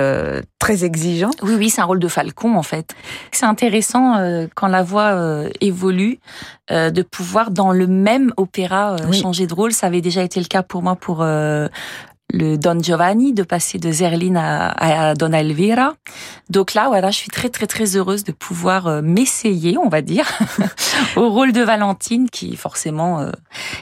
très 0.59 0.83
exigeant. 0.83 1.31
Oui, 1.41 1.53
oui, 1.57 1.69
c'est 1.69 1.81
un 1.81 1.85
rôle 1.85 1.99
de 1.99 2.07
falcon 2.07 2.55
en 2.55 2.63
fait. 2.63 2.95
C'est 3.31 3.45
intéressant 3.45 4.47
quand 4.55 4.67
la 4.67 4.83
voix 4.83 5.43
évolue 5.61 6.18
euh, 6.71 6.91
de 6.91 7.01
pouvoir 7.01 7.51
dans 7.51 7.71
le 7.71 7.87
même 7.87 8.31
opéra 8.37 8.95
euh, 8.95 9.11
changer 9.11 9.47
de 9.47 9.53
rôle. 9.53 9.73
Ça 9.73 9.87
avait 9.87 10.01
déjà 10.01 10.23
été 10.23 10.39
le 10.39 10.45
cas 10.45 10.63
pour 10.63 10.83
moi 10.83 10.95
pour 10.95 11.21
euh, 11.21 11.67
le 12.31 12.57
Don 12.57 12.79
Giovanni, 12.79 13.33
de 13.33 13.41
passer 13.41 13.79
de 13.79 13.91
Zerline 13.91 14.37
à, 14.37 14.69
à 14.69 15.13
Donna 15.15 15.41
Elvira. 15.41 15.95
Donc 16.51 16.75
là, 16.75 16.87
voilà, 16.87 17.09
je 17.09 17.17
suis 17.17 17.29
très 17.29 17.49
très 17.49 17.65
très 17.65 17.95
heureuse 17.95 18.23
de 18.23 18.31
pouvoir 18.31 19.01
m'essayer, 19.01 19.79
on 19.79 19.89
va 19.89 20.01
dire, 20.01 20.27
au 21.15 21.29
rôle 21.29 21.53
de 21.53 21.61
Valentine, 21.61 22.29
qui 22.29 22.55
forcément 22.55 23.25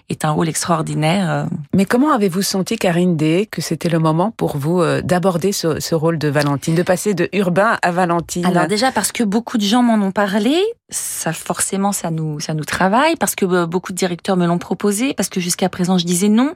est 0.08 0.24
un 0.24 0.32
rôle 0.32 0.48
extraordinaire. 0.48 1.48
Mais 1.76 1.84
comment 1.84 2.14
avez-vous 2.14 2.42
senti, 2.42 2.78
Karine 2.78 3.18
D, 3.18 3.50
que 3.52 3.62
c'était 3.62 3.90
le 3.90 4.00
moment 4.00 4.32
pour 4.32 4.56
vous 4.56 4.82
d'aborder 5.02 5.52
ce, 5.52 5.82
ce, 5.82 5.94
rôle 5.94 6.18
de 6.18 6.30
Valentine, 6.30 6.74
de 6.76 6.84
passer 6.84 7.14
de 7.14 7.28
Urbain 7.34 7.78
à 7.82 7.92
Valentine? 7.92 8.46
Alors 8.46 8.68
déjà 8.68 8.94
parce 8.94 9.12
que 9.12 9.26
beaucoup 9.26 9.58
de 9.58 9.64
gens 9.64 9.84
m'en 9.84 10.06
ont 10.06 10.12
parlé, 10.12 10.58
ça 10.90 11.34
forcément 11.34 11.92
ça 11.92 12.12
nous 12.12 12.40
ça 12.40 12.54
nous 12.54 12.66
travaille, 12.66 13.16
parce 13.18 13.36
que 13.36 13.66
beaucoup 13.66 13.92
de 13.92 13.98
directeurs 13.98 14.38
me 14.38 14.48
l'ont 14.48 14.58
proposé, 14.58 15.14
parce 15.14 15.30
que 15.30 15.40
jusqu'à 15.40 15.70
présent 15.70 15.98
je 15.98 16.06
disais 16.06 16.30
non. 16.30 16.56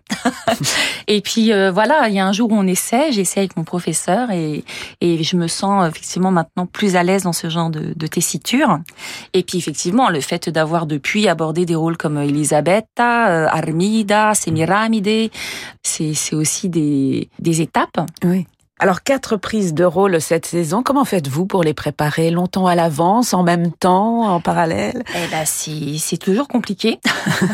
Et 1.07 1.21
puis 1.21 1.51
voilà 1.71 1.81
voilà, 1.81 2.09
il 2.09 2.13
y 2.13 2.19
a 2.19 2.27
un 2.27 2.31
jour 2.31 2.51
où 2.51 2.55
on 2.55 2.67
essaie, 2.67 3.11
j'essaie 3.11 3.39
avec 3.39 3.57
mon 3.57 3.63
professeur 3.63 4.29
et, 4.29 4.63
et 5.01 5.23
je 5.23 5.35
me 5.35 5.47
sens 5.47 5.89
effectivement 5.89 6.29
maintenant 6.29 6.67
plus 6.67 6.95
à 6.95 7.01
l'aise 7.01 7.23
dans 7.23 7.33
ce 7.33 7.49
genre 7.49 7.71
de, 7.71 7.93
de 7.95 8.07
tessiture. 8.07 8.79
Et 9.33 9.41
puis 9.41 9.57
effectivement, 9.57 10.09
le 10.09 10.21
fait 10.21 10.47
d'avoir 10.47 10.85
depuis 10.85 11.27
abordé 11.27 11.65
des 11.65 11.73
rôles 11.73 11.97
comme 11.97 12.19
Elisabetta, 12.19 13.29
euh, 13.29 13.47
Armida, 13.49 14.35
Semiramide, 14.35 15.31
c'est 15.81 16.35
aussi 16.35 16.69
des, 16.69 17.29
des 17.39 17.61
étapes. 17.61 17.99
Oui. 18.23 18.45
Alors, 18.81 19.03
quatre 19.03 19.37
prises 19.37 19.75
de 19.75 19.83
rôle 19.83 20.19
cette 20.19 20.47
saison. 20.47 20.81
Comment 20.81 21.05
faites-vous 21.05 21.45
pour 21.45 21.63
les 21.63 21.75
préparer? 21.75 22.31
Longtemps 22.31 22.65
à 22.65 22.73
l'avance, 22.73 23.31
en 23.35 23.43
même 23.43 23.71
temps, 23.71 24.23
en 24.23 24.39
parallèle? 24.41 25.03
Eh 25.09 25.27
ben, 25.29 25.45
c'est 25.45 26.17
toujours 26.17 26.47
compliqué. 26.47 26.99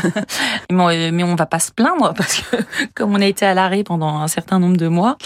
mais 0.72 1.24
on 1.24 1.36
va 1.36 1.46
pas 1.46 1.60
se 1.60 1.74
plaindre 1.74 2.14
parce 2.16 2.40
que 2.40 2.56
comme 2.96 3.14
on 3.14 3.20
a 3.20 3.26
été 3.26 3.46
à 3.46 3.54
l'arrêt 3.54 3.84
pendant 3.84 4.22
un 4.22 4.30
certain 4.30 4.58
nombre 4.60 4.78
de 4.78 4.88
mois. 4.88 5.18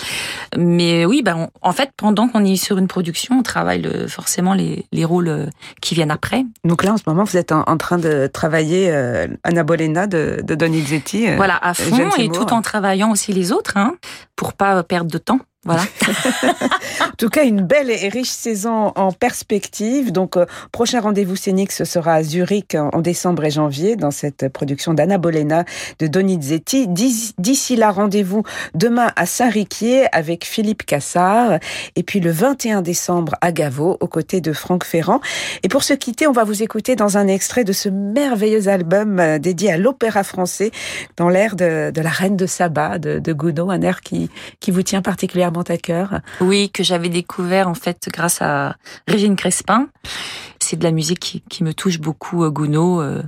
Mais 0.58 1.06
oui, 1.06 1.22
ben, 1.24 1.50
en 1.62 1.72
fait, 1.72 1.92
pendant 1.96 2.28
qu'on 2.28 2.44
est 2.46 2.56
sur 2.56 2.80
une 2.80 2.88
production, 2.88 3.38
on 3.38 3.44
travaille 3.44 3.84
le, 3.84 4.08
forcément 4.08 4.56
les, 4.56 4.88
les, 4.92 5.06
rôles 5.06 5.28
euh, 5.28 5.46
qui 5.84 5.94
viennent 5.94 6.10
après. 6.10 6.46
Donc 6.66 6.84
là, 6.84 6.94
en 6.94 6.98
ce 6.98 7.04
moment, 7.06 7.26
vous 7.26 7.38
êtes 7.38 7.52
en, 7.52 7.78
train 7.78 8.00
de 8.00 8.26
travailler 8.26 8.90
euh, 8.90 9.28
Anna 9.44 9.62
Bolena 9.62 10.08
de, 10.08 10.40
de 10.44 10.56
Donizetti. 10.56 11.30
Euh, 11.30 11.36
voilà, 11.36 11.60
à 11.64 11.76
fond, 11.76 12.10
et 12.18 12.30
tout 12.30 12.52
en 12.54 12.64
travaillant 12.64 13.12
aussi 13.12 13.34
les 13.34 13.52
autres, 13.52 13.78
hein, 13.78 13.94
pour 14.36 14.54
pas 14.54 14.82
perdre 14.82 15.12
de 15.12 15.20
temps. 15.20 15.40
Voilà. 15.64 15.84
en 17.02 17.16
tout 17.20 17.30
cas, 17.30 17.44
une 17.44 17.62
belle 17.62 17.92
et 17.92 18.10
riche 18.10 18.32
saison 18.32 18.94
en 18.96 19.12
perspective. 19.12 20.12
Donc, 20.12 20.36
euh, 20.36 20.48
prochain 20.72 21.02
rendez-vous 21.02 21.36
scénique, 21.36 21.72
ce 21.72 21.86
sera 21.86 22.16
à 22.16 22.24
Zurich 22.24 22.74
en, 22.74 23.00
décembre 23.00 23.44
et 23.46 23.52
janvier 23.52 23.96
dans 23.96 24.10
cette 24.10 24.50
production 24.50 24.96
d'Anna 24.96 25.20
Bolena 25.20 25.66
de 26.00 26.08
Donizetti. 26.08 26.88
D'ici 26.88 27.76
là, 27.76 27.92
rendez-vous 27.92 28.42
demain 28.74 29.12
à 29.16 29.28
Saint-Riquier 29.28 30.08
avec 30.12 30.46
Philippe 30.46 30.84
Cassard 30.84 31.60
et 31.96 32.02
puis 32.02 32.22
le 32.22 32.32
21 32.32 32.82
décembre 32.82 33.36
à 33.42 33.52
Gaveau 33.52 33.98
aux 34.00 34.08
côtés 34.08 34.42
de 34.42 34.54
Franck 34.54 34.84
Ferrand. 34.84 35.22
Et 35.62 35.68
pour 35.68 35.84
se 35.84 35.94
quitter, 35.94 36.26
on 36.26 36.32
va 36.32 36.44
vous 36.44 36.64
écouter 36.64 36.96
dans 36.96 37.20
un 37.20 37.28
extrait 37.28 37.66
de 37.66 37.74
ce 37.74 37.88
merveilleux 37.88 38.68
album 38.68 39.20
euh, 39.20 39.38
dédié 39.38 39.74
à 39.74 39.78
l'opéra 39.78 40.24
français 40.24 40.72
dans 41.18 41.30
l'air 41.30 41.56
de, 41.56 41.92
la 41.96 42.10
Reine 42.10 42.36
de 42.36 42.48
Saba 42.48 42.98
de, 42.98 43.20
de 43.20 43.34
Gounod, 43.34 43.70
un 43.70 43.84
air 43.84 44.02
qui, 44.02 44.32
qui 44.60 44.72
vous 44.72 44.82
tient 44.82 45.04
particulièrement 45.04 45.51
à 45.60 45.78
cœur 45.78 46.22
Oui, 46.40 46.70
que 46.70 46.84
j'avais 46.84 47.10
découvert 47.10 47.68
en 47.68 47.74
fait 47.74 48.10
grâce 48.12 48.42
à 48.42 48.76
Régine 49.08 49.36
Crespin. 49.36 49.88
C'est 50.60 50.78
de 50.78 50.84
la 50.84 50.92
musique 50.92 51.44
qui, 51.50 51.64
me 51.64 51.74
touche 51.74 52.00
beaucoup, 52.00 52.44
euh, 52.44 52.50
Gounod, 52.50 53.02
euh, 53.02 53.24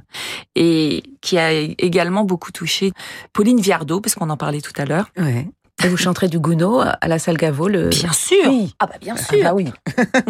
et 0.56 1.04
qui 1.22 1.38
a 1.38 1.52
également 1.52 2.24
beaucoup 2.24 2.52
touché 2.52 2.94
Pauline 3.34 3.60
Viardot, 3.60 4.02
parce 4.02 4.16
qu'on 4.16 4.30
en 4.30 4.38
parlait 4.38 4.62
tout 4.62 4.74
à 4.78 4.86
l'heure. 4.86 5.10
Ouais. 5.18 5.48
Et 5.84 5.88
vous 5.88 5.98
chanterez 5.98 6.30
du 6.30 6.40
Gounod 6.40 6.96
à 7.02 7.08
la 7.08 7.20
salle 7.20 7.38
Gaveau 7.38 7.68
le... 7.68 7.90
Bien 7.90 8.14
sûr 8.14 8.46
oui. 8.48 8.74
Ah 8.80 8.86
bah 8.86 8.94
bien 9.02 9.18
sûr 9.18 9.40
ah 9.42 9.50
bah 9.50 9.54
oui 9.54 9.72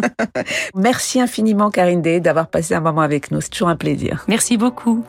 Merci 0.74 1.20
infiniment 1.20 1.70
Karine 1.70 2.02
Day 2.02 2.18
d'avoir 2.18 2.48
passé 2.48 2.74
un 2.74 2.80
moment 2.80 3.02
avec 3.02 3.30
nous, 3.30 3.40
c'est 3.40 3.50
toujours 3.50 3.68
un 3.68 3.76
plaisir. 3.76 4.24
Merci 4.26 4.56
beaucoup. 4.56 5.04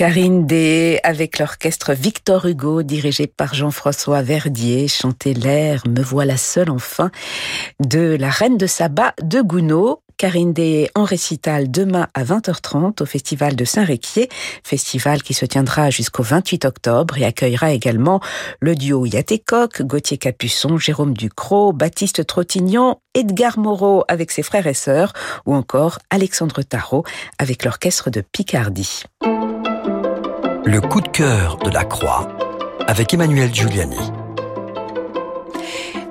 Karine 0.00 0.46
Day 0.46 0.98
avec 1.02 1.38
l'orchestre 1.38 1.92
Victor 1.92 2.46
Hugo 2.46 2.82
dirigé 2.82 3.26
par 3.26 3.52
Jean-François 3.52 4.22
Verdier 4.22 4.88
chantait 4.88 5.34
l'air 5.34 5.82
Me 5.86 6.00
voilà 6.00 6.38
seule 6.38 6.70
enfin 6.70 7.10
de 7.80 8.16
la 8.18 8.30
Reine 8.30 8.56
de 8.56 8.66
Saba 8.66 9.12
de 9.22 9.42
Gounod. 9.42 9.96
Karine 10.16 10.54
Day 10.54 10.90
en 10.94 11.04
récital 11.04 11.70
demain 11.70 12.08
à 12.14 12.24
20h30 12.24 13.02
au 13.02 13.04
Festival 13.04 13.56
de 13.56 13.64
Saint-Réquier, 13.66 14.30
festival 14.64 15.22
qui 15.22 15.34
se 15.34 15.44
tiendra 15.44 15.90
jusqu'au 15.90 16.22
28 16.22 16.64
octobre 16.64 17.18
et 17.18 17.26
accueillera 17.26 17.72
également 17.72 18.20
le 18.60 18.74
duo 18.74 19.04
Yatécoq, 19.04 19.82
Gauthier 19.82 20.16
Capuçon, 20.16 20.78
Jérôme 20.78 21.14
Ducrot, 21.14 21.74
Baptiste 21.74 22.26
Trottignon, 22.26 22.96
Edgar 23.14 23.58
Moreau 23.58 24.04
avec 24.08 24.30
ses 24.30 24.42
frères 24.42 24.66
et 24.66 24.72
sœurs 24.72 25.12
ou 25.44 25.54
encore 25.54 25.98
Alexandre 26.08 26.62
Tarot 26.62 27.04
avec 27.38 27.66
l'orchestre 27.66 28.08
de 28.08 28.22
Picardie. 28.22 29.02
Le 30.72 30.80
coup 30.80 31.00
de 31.00 31.08
cœur 31.08 31.56
de 31.56 31.68
la 31.68 31.84
Croix 31.84 32.28
avec 32.86 33.12
Emmanuel 33.12 33.52
Giuliani. 33.52 34.19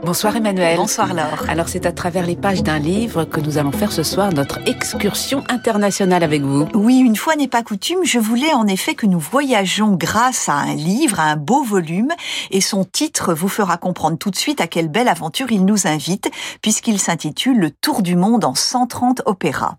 Bonsoir 0.01 0.37
Emmanuel. 0.37 0.77
Bonsoir 0.77 1.13
Laure. 1.13 1.43
Alors 1.49 1.67
c'est 1.67 1.85
à 1.85 1.91
travers 1.91 2.25
les 2.25 2.37
pages 2.37 2.63
d'un 2.63 2.79
livre 2.79 3.25
que 3.25 3.41
nous 3.41 3.57
allons 3.57 3.73
faire 3.73 3.91
ce 3.91 4.01
soir 4.01 4.31
notre 4.31 4.59
excursion 4.65 5.43
internationale 5.49 6.23
avec 6.23 6.41
vous. 6.41 6.69
Oui, 6.73 6.99
une 6.99 7.17
fois 7.17 7.35
n'est 7.35 7.49
pas 7.49 7.63
coutume, 7.63 8.05
je 8.05 8.17
voulais 8.17 8.53
en 8.53 8.65
effet 8.65 8.95
que 8.95 9.05
nous 9.05 9.19
voyageons 9.19 9.95
grâce 9.95 10.47
à 10.47 10.53
un 10.53 10.73
livre, 10.73 11.19
à 11.19 11.23
un 11.23 11.35
beau 11.35 11.63
volume, 11.63 12.13
et 12.49 12.61
son 12.61 12.85
titre 12.85 13.33
vous 13.33 13.49
fera 13.49 13.75
comprendre 13.75 14.17
tout 14.17 14.31
de 14.31 14.37
suite 14.37 14.61
à 14.61 14.67
quelle 14.67 14.87
belle 14.87 15.09
aventure 15.09 15.51
il 15.51 15.65
nous 15.65 15.85
invite, 15.85 16.31
puisqu'il 16.61 16.97
s'intitule 16.97 17.59
Le 17.59 17.69
Tour 17.69 18.01
du 18.01 18.15
monde 18.15 18.45
en 18.45 18.55
130 18.55 19.23
opéras. 19.25 19.75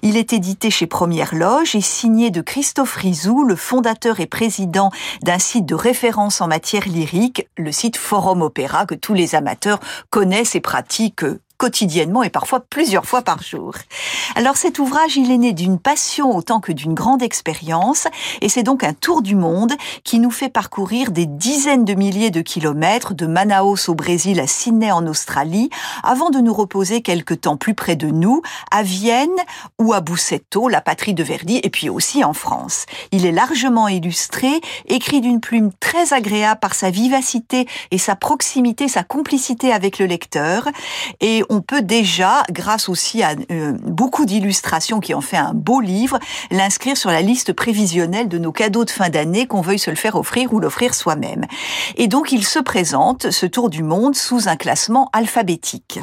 Il 0.00 0.16
est 0.16 0.32
édité 0.32 0.70
chez 0.70 0.86
Première 0.86 1.34
Loge 1.34 1.76
et 1.76 1.82
signé 1.82 2.30
de 2.30 2.40
Christophe 2.40 2.96
Rizou, 2.96 3.44
le 3.44 3.54
fondateur 3.54 4.18
et 4.18 4.26
président 4.26 4.90
d'un 5.22 5.38
site 5.38 5.66
de 5.66 5.74
référence 5.74 6.40
en 6.40 6.48
matière 6.48 6.88
lyrique, 6.88 7.46
le 7.58 7.70
site 7.70 7.98
Forum 7.98 8.40
Opéra, 8.40 8.86
que 8.86 8.94
tous 8.94 9.14
les 9.14 9.34
amateurs 9.34 9.57
connaissent 10.10 10.54
et 10.54 10.60
pratiquent 10.60 11.26
quotidiennement 11.58 12.22
et 12.22 12.30
parfois 12.30 12.60
plusieurs 12.60 13.04
fois 13.04 13.22
par 13.22 13.42
jour. 13.42 13.74
Alors 14.36 14.56
cet 14.56 14.78
ouvrage, 14.78 15.16
il 15.16 15.30
est 15.30 15.38
né 15.38 15.52
d'une 15.52 15.78
passion 15.78 16.36
autant 16.36 16.60
que 16.60 16.72
d'une 16.72 16.94
grande 16.94 17.22
expérience 17.22 18.06
et 18.40 18.48
c'est 18.48 18.62
donc 18.62 18.84
un 18.84 18.92
tour 18.92 19.22
du 19.22 19.34
monde 19.34 19.72
qui 20.04 20.20
nous 20.20 20.30
fait 20.30 20.48
parcourir 20.48 21.10
des 21.10 21.26
dizaines 21.26 21.84
de 21.84 21.94
milliers 21.94 22.30
de 22.30 22.40
kilomètres 22.40 23.12
de 23.14 23.26
Manaus 23.26 23.88
au 23.88 23.94
Brésil 23.94 24.38
à 24.38 24.46
Sydney 24.46 24.92
en 24.92 25.06
Australie 25.06 25.68
avant 26.04 26.30
de 26.30 26.38
nous 26.38 26.54
reposer 26.54 27.02
quelque 27.02 27.34
temps 27.34 27.56
plus 27.56 27.74
près 27.74 27.96
de 27.96 28.06
nous 28.06 28.40
à 28.70 28.84
Vienne 28.84 29.28
ou 29.80 29.92
à 29.92 30.00
Busseto, 30.00 30.68
la 30.68 30.80
patrie 30.80 31.14
de 31.14 31.24
Verdi 31.24 31.60
et 31.64 31.70
puis 31.70 31.88
aussi 31.88 32.22
en 32.22 32.34
France. 32.34 32.86
Il 33.10 33.26
est 33.26 33.32
largement 33.32 33.88
illustré, 33.88 34.48
écrit 34.86 35.20
d'une 35.20 35.40
plume 35.40 35.72
très 35.80 36.12
agréable 36.12 36.60
par 36.60 36.74
sa 36.74 36.90
vivacité 36.90 37.66
et 37.90 37.98
sa 37.98 38.14
proximité, 38.14 38.86
sa 38.86 39.02
complicité 39.02 39.72
avec 39.72 39.98
le 39.98 40.06
lecteur 40.06 40.68
et 41.20 41.42
on 41.48 41.60
peut 41.60 41.82
déjà, 41.82 42.42
grâce 42.50 42.88
aussi 42.88 43.22
à 43.22 43.34
euh, 43.50 43.72
beaucoup 43.82 44.26
d'illustrations 44.26 45.00
qui 45.00 45.14
ont 45.14 45.20
fait 45.20 45.36
un 45.36 45.54
beau 45.54 45.80
livre, 45.80 46.18
l'inscrire 46.50 46.96
sur 46.96 47.10
la 47.10 47.22
liste 47.22 47.52
prévisionnelle 47.52 48.28
de 48.28 48.38
nos 48.38 48.52
cadeaux 48.52 48.84
de 48.84 48.90
fin 48.90 49.08
d'année 49.08 49.46
qu'on 49.46 49.60
veuille 49.60 49.78
se 49.78 49.90
le 49.90 49.96
faire 49.96 50.16
offrir 50.16 50.52
ou 50.52 50.60
l'offrir 50.60 50.94
soi-même. 50.94 51.46
Et 51.96 52.06
donc 52.06 52.32
il 52.32 52.44
se 52.44 52.58
présente, 52.58 53.30
ce 53.30 53.46
tour 53.46 53.70
du 53.70 53.82
monde, 53.82 54.14
sous 54.14 54.48
un 54.48 54.56
classement 54.56 55.08
alphabétique. 55.12 56.00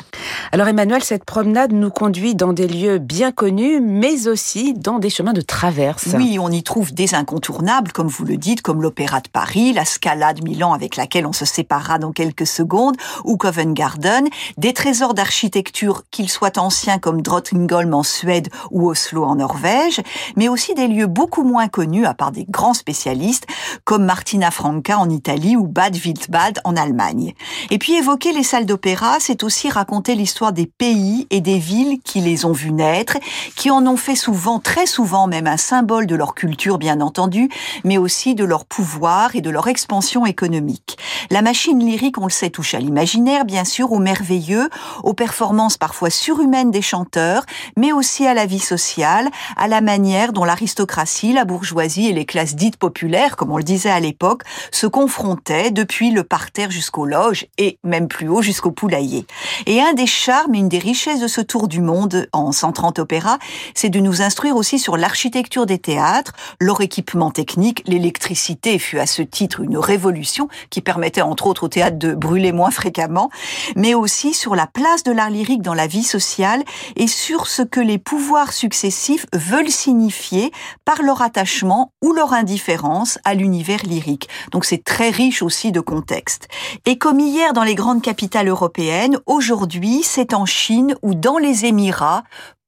Alors 0.52 0.68
Emmanuel, 0.68 1.04
cette 1.04 1.26
promenade 1.26 1.74
nous 1.74 1.92
conduit 1.92 2.36
dans 2.36 2.54
des 2.54 2.68
lieux 2.68 2.98
bien 2.98 3.32
connus, 3.32 3.82
mais 3.82 4.28
aussi 4.28 4.74
dans 4.74 5.00
des 5.00 5.10
chemins 5.10 5.34
de 5.34 5.42
traverse. 5.42 6.08
Oui, 6.16 6.38
on 6.40 6.50
y 6.50 6.64
trouve 6.64 6.94
des 6.94 7.14
incontournables, 7.14 7.92
comme 7.92 8.08
vous 8.08 8.26
le 8.26 8.38
dites, 8.38 8.62
comme 8.62 8.82
l'Opéra 8.82 9.22
de 9.22 9.30
Paris, 9.30 9.74
la 9.74 9.86
Scala 9.86 10.34
de 10.34 10.44
Milan 10.44 10.74
avec 10.74 10.96
laquelle 10.96 11.26
on 11.26 11.34
se 11.34 11.46
séparera 11.46 12.00
dans 12.00 12.12
quelques 12.12 12.48
secondes, 12.48 12.96
ou 13.24 13.38
Covent 13.38 13.74
Garden, 13.74 14.28
des 14.58 14.74
trésors 14.74 15.14
d'architecture 15.14 15.35
architecture, 15.36 16.04
qu'ils 16.12 16.30
soient 16.30 16.58
anciens 16.58 16.98
comme 16.98 17.22
Drottningholm 17.22 17.94
en 17.94 18.04
Suède 18.04 18.48
ou 18.72 18.88
Oslo 18.90 19.26
en 19.26 19.36
Norvège, 19.36 20.00
mais 20.38 20.48
aussi 20.48 20.74
des 20.76 20.88
lieux 20.88 21.08
beaucoup 21.08 21.44
moins 21.44 21.68
connus, 21.68 22.06
à 22.06 22.14
part 22.14 22.32
des 22.32 22.46
grands 22.48 22.74
spécialistes, 22.74 23.46
comme 23.84 24.06
Martina 24.06 24.50
Franca 24.50 24.98
en 24.98 25.10
Italie 25.10 25.58
ou 25.58 25.68
Bad 25.68 25.94
Wildbad 25.94 26.62
en 26.64 26.78
Allemagne. 26.78 27.34
Et 27.70 27.78
puis 27.80 27.96
évoquer 27.96 28.32
les 28.32 28.44
salles 28.44 28.66
d'opéra, 28.66 29.18
c'est 29.20 29.44
aussi 29.44 29.70
raconter 29.70 30.16
l'histoire 30.16 30.54
des 30.54 30.68
pays 30.68 31.28
et 31.32 31.42
des 31.42 31.60
villes 31.60 32.00
qui 32.02 32.22
les 32.22 32.46
ont 32.46 32.54
vus 32.54 32.72
naître, 32.72 33.18
qui 33.58 33.70
en 33.70 33.86
ont 33.88 33.98
fait 33.98 34.16
souvent, 34.16 34.60
très 34.60 34.86
souvent 34.86 35.28
même, 35.28 35.48
un 35.48 35.58
symbole 35.58 36.08
de 36.08 36.16
leur 36.16 36.34
culture, 36.34 36.78
bien 36.78 37.02
entendu, 37.02 37.50
mais 37.84 37.98
aussi 37.98 38.36
de 38.36 38.46
leur 38.46 38.64
pouvoir 38.64 39.36
et 39.36 39.42
de 39.42 39.50
leur 39.50 39.68
expansion 39.68 40.26
économique. 40.26 40.98
La 41.30 41.42
machine 41.42 41.86
lyrique, 41.86 42.20
on 42.20 42.26
le 42.26 42.32
sait, 42.32 42.52
touche 42.52 42.74
à 42.74 42.80
l'imaginaire, 42.80 43.44
bien 43.44 43.66
sûr, 43.66 43.92
au 43.92 44.00
merveilleux, 44.00 44.70
au 45.04 45.14
performances 45.26 45.80
parfois 45.80 46.12
surhumaines 46.12 46.70
des 46.70 46.84
chanteurs, 46.84 47.48
mais 47.76 47.92
aussi 47.92 48.28
à 48.28 48.36
la 48.36 48.46
vie 48.46 48.60
sociale, 48.60 49.28
à 49.58 49.68
la 49.68 49.82
manière 49.82 50.34
dont 50.34 50.44
l'aristocratie, 50.44 51.34
la 51.34 51.46
bourgeoisie 51.46 52.06
et 52.06 52.14
les 52.14 52.26
classes 52.26 52.56
dites 52.56 52.78
populaires, 52.78 53.36
comme 53.36 53.52
on 53.52 53.58
le 53.58 53.64
disait 53.64 53.90
à 53.90 54.00
l'époque, 54.00 54.44
se 54.70 54.86
confrontaient 54.86 55.72
depuis 55.72 56.12
le 56.12 56.24
parterre 56.24 56.70
jusqu'aux 56.70 57.08
loges 57.08 57.48
et 57.58 57.80
même 57.84 58.08
plus 58.08 58.28
haut 58.28 58.44
jusqu'au 58.44 58.70
poulailler. 58.70 59.26
Et 59.66 59.82
un 59.82 59.94
des 59.94 60.06
charmes 60.06 60.54
et 60.54 60.60
une 60.60 60.70
des 60.70 60.78
richesses 60.78 61.22
de 61.22 61.28
ce 61.28 61.42
tour 61.42 61.68
du 61.68 61.82
monde 61.82 62.28
en 62.32 62.52
130 62.52 63.00
opéras, 63.00 63.40
c'est 63.74 63.90
de 63.90 64.00
nous 64.00 64.22
instruire 64.22 64.56
aussi 64.56 64.78
sur 64.78 64.96
l'architecture 64.96 65.66
des 65.66 65.80
théâtres, 65.80 66.34
leur 66.60 66.82
équipement 66.82 67.32
technique, 67.32 67.82
l'électricité 67.88 68.78
fut 68.78 69.00
à 69.00 69.08
ce 69.08 69.24
titre 69.24 69.62
une 69.62 69.80
révolution 69.80 70.50
qui 70.70 70.82
permettait 70.82 71.24
entre 71.24 71.48
autres 71.48 71.64
au 71.64 71.68
théâtre 71.68 71.98
de 71.98 72.14
brûler 72.14 72.52
moins 72.52 72.70
fréquemment, 72.70 73.32
mais 73.76 73.96
aussi 73.96 74.36
sur 74.36 74.56
la 74.56 74.68
place 74.68 75.02
de 75.02 75.15
l'art 75.16 75.32
lyrique 75.32 75.62
dans 75.62 75.74
la 75.74 75.88
vie 75.88 76.04
sociale 76.04 76.64
et 76.96 77.08
sur 77.08 77.48
ce 77.48 77.62
que 77.62 77.80
les 77.80 77.98
pouvoirs 77.98 78.54
successifs 78.54 79.26
veulent 79.34 79.72
signifier 79.72 80.52
par 80.86 81.02
leur 81.02 81.22
attachement 81.22 81.92
ou 82.04 82.14
leur 82.14 82.34
indifférence 82.34 83.18
à 83.24 83.34
l'univers 83.34 83.84
lyrique. 83.84 84.30
Donc 84.52 84.66
c'est 84.66 84.84
très 84.84 85.10
riche 85.10 85.42
aussi 85.42 85.72
de 85.72 85.80
contexte. 85.80 86.48
Et 86.86 86.98
comme 86.98 87.20
hier 87.20 87.54
dans 87.54 87.64
les 87.64 87.76
grandes 87.76 88.02
capitales 88.02 88.50
européennes, 88.50 89.18
aujourd'hui 89.26 90.04
c'est 90.04 90.34
en 90.34 90.46
Chine 90.46 90.96
ou 91.02 91.16
dans 91.16 91.38
les 91.38 91.66
Émirats 91.66 92.24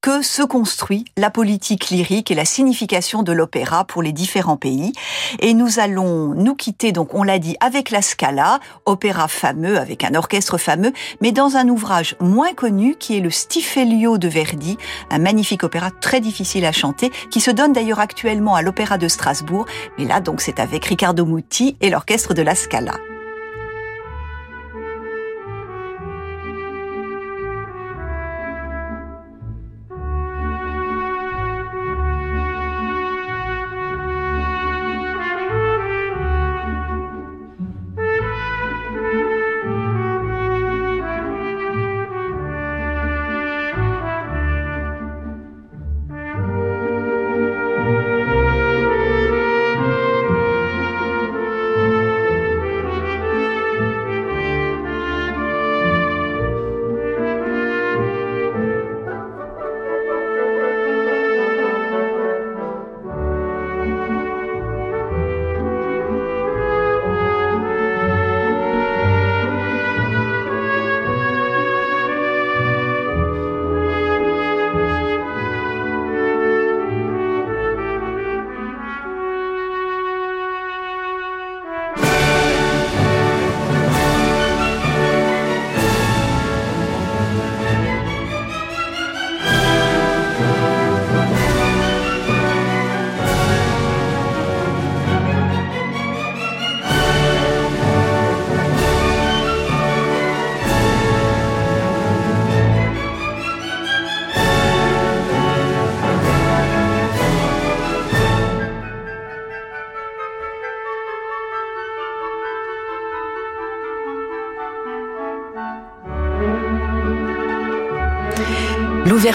que 0.07 0.21
se 0.21 0.41
construit 0.41 1.03
la 1.17 1.29
politique 1.29 1.89
lyrique 1.89 2.31
et 2.31 2.35
la 2.35 2.45
signification 2.45 3.23
de 3.23 3.33
l'opéra 3.33 3.83
pour 3.83 4.01
les 4.01 4.13
différents 4.13 4.55
pays. 4.55 4.93
Et 5.39 5.53
nous 5.53 5.79
allons 5.79 6.33
nous 6.33 6.55
quitter, 6.55 6.93
donc 6.93 7.13
on 7.13 7.23
l'a 7.23 7.39
dit, 7.39 7.57
avec 7.59 7.89
la 7.89 8.01
Scala, 8.01 8.61
opéra 8.85 9.27
fameux 9.27 9.77
avec 9.77 10.05
un 10.05 10.15
orchestre 10.15 10.57
fameux, 10.57 10.93
mais 11.19 11.33
dans 11.33 11.57
un 11.57 11.67
ouvrage 11.67 12.15
moins 12.21 12.53
connu 12.53 12.95
qui 12.95 13.17
est 13.17 13.19
le 13.19 13.29
Stifelio 13.29 14.17
de 14.17 14.29
Verdi, 14.29 14.77
un 15.11 15.19
magnifique 15.19 15.65
opéra 15.65 15.91
très 15.91 16.21
difficile 16.21 16.63
à 16.63 16.71
chanter, 16.71 17.11
qui 17.29 17.41
se 17.41 17.51
donne 17.51 17.73
d'ailleurs 17.73 17.99
actuellement 17.99 18.55
à 18.55 18.61
l'Opéra 18.61 18.97
de 18.97 19.09
Strasbourg. 19.09 19.65
Mais 19.97 20.05
là, 20.05 20.21
donc, 20.21 20.39
c'est 20.39 20.61
avec 20.61 20.85
Riccardo 20.85 21.25
Muti 21.25 21.75
et 21.81 21.89
l'orchestre 21.89 22.33
de 22.33 22.43
la 22.43 22.55
Scala. 22.55 22.93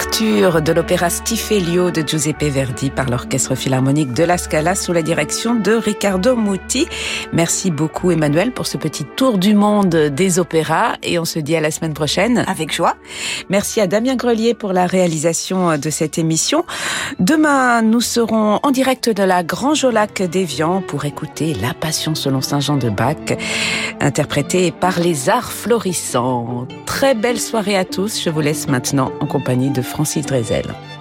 L'ouverture 0.03 0.61
de 0.61 0.73
l'opéra 0.73 1.09
Stifelio 1.09 1.89
de 1.89 2.01
Giuseppe 2.05 2.43
Verdi 2.43 2.89
par 2.89 3.09
l'Orchestre 3.09 3.55
Philharmonique 3.55 4.11
de 4.11 4.25
la 4.25 4.37
Scala 4.37 4.75
sous 4.75 4.91
la 4.91 5.01
direction 5.01 5.55
de 5.55 5.71
Riccardo 5.71 6.35
Muti. 6.35 6.87
Merci 7.31 7.71
beaucoup 7.71 8.11
Emmanuel 8.11 8.51
pour 8.51 8.67
ce 8.67 8.75
petit 8.77 9.05
tour 9.05 9.37
du 9.37 9.53
monde 9.53 9.95
des 9.95 10.39
opéras 10.39 10.97
et 11.03 11.19
on 11.19 11.25
se 11.25 11.39
dit 11.39 11.55
à 11.55 11.61
la 11.61 11.71
semaine 11.71 11.93
prochaine. 11.93 12.43
Avec 12.47 12.73
joie. 12.73 12.97
Merci 13.47 13.79
à 13.79 13.87
Damien 13.87 14.15
Grelier 14.15 14.53
pour 14.53 14.73
la 14.73 14.87
réalisation 14.87 15.77
de 15.77 15.89
cette 15.89 16.17
émission. 16.17 16.65
Demain, 17.19 17.81
nous 17.81 18.01
serons 18.01 18.59
en 18.61 18.71
direct 18.71 19.09
de 19.09 19.23
la 19.23 19.41
Grand 19.41 19.73
Jolac 19.73 20.21
d'Evian 20.21 20.81
pour 20.81 21.05
écouter 21.05 21.53
La 21.53 21.73
Passion 21.73 22.13
selon 22.13 22.41
Saint 22.41 22.59
Jean 22.59 22.75
de 22.75 22.89
Bach, 22.89 23.37
interprétée 24.01 24.71
par 24.71 24.99
les 24.99 25.29
arts 25.29 25.53
florissants. 25.53 26.67
Très 26.85 27.15
belle 27.15 27.39
soirée 27.39 27.77
à 27.77 27.85
tous. 27.85 28.21
Je 28.21 28.29
vous 28.29 28.41
laisse 28.41 28.67
maintenant 28.67 29.11
en 29.21 29.27
compagnie 29.27 29.69
de 29.69 29.81
Francis 29.93 30.25
Drezel. 30.25 30.92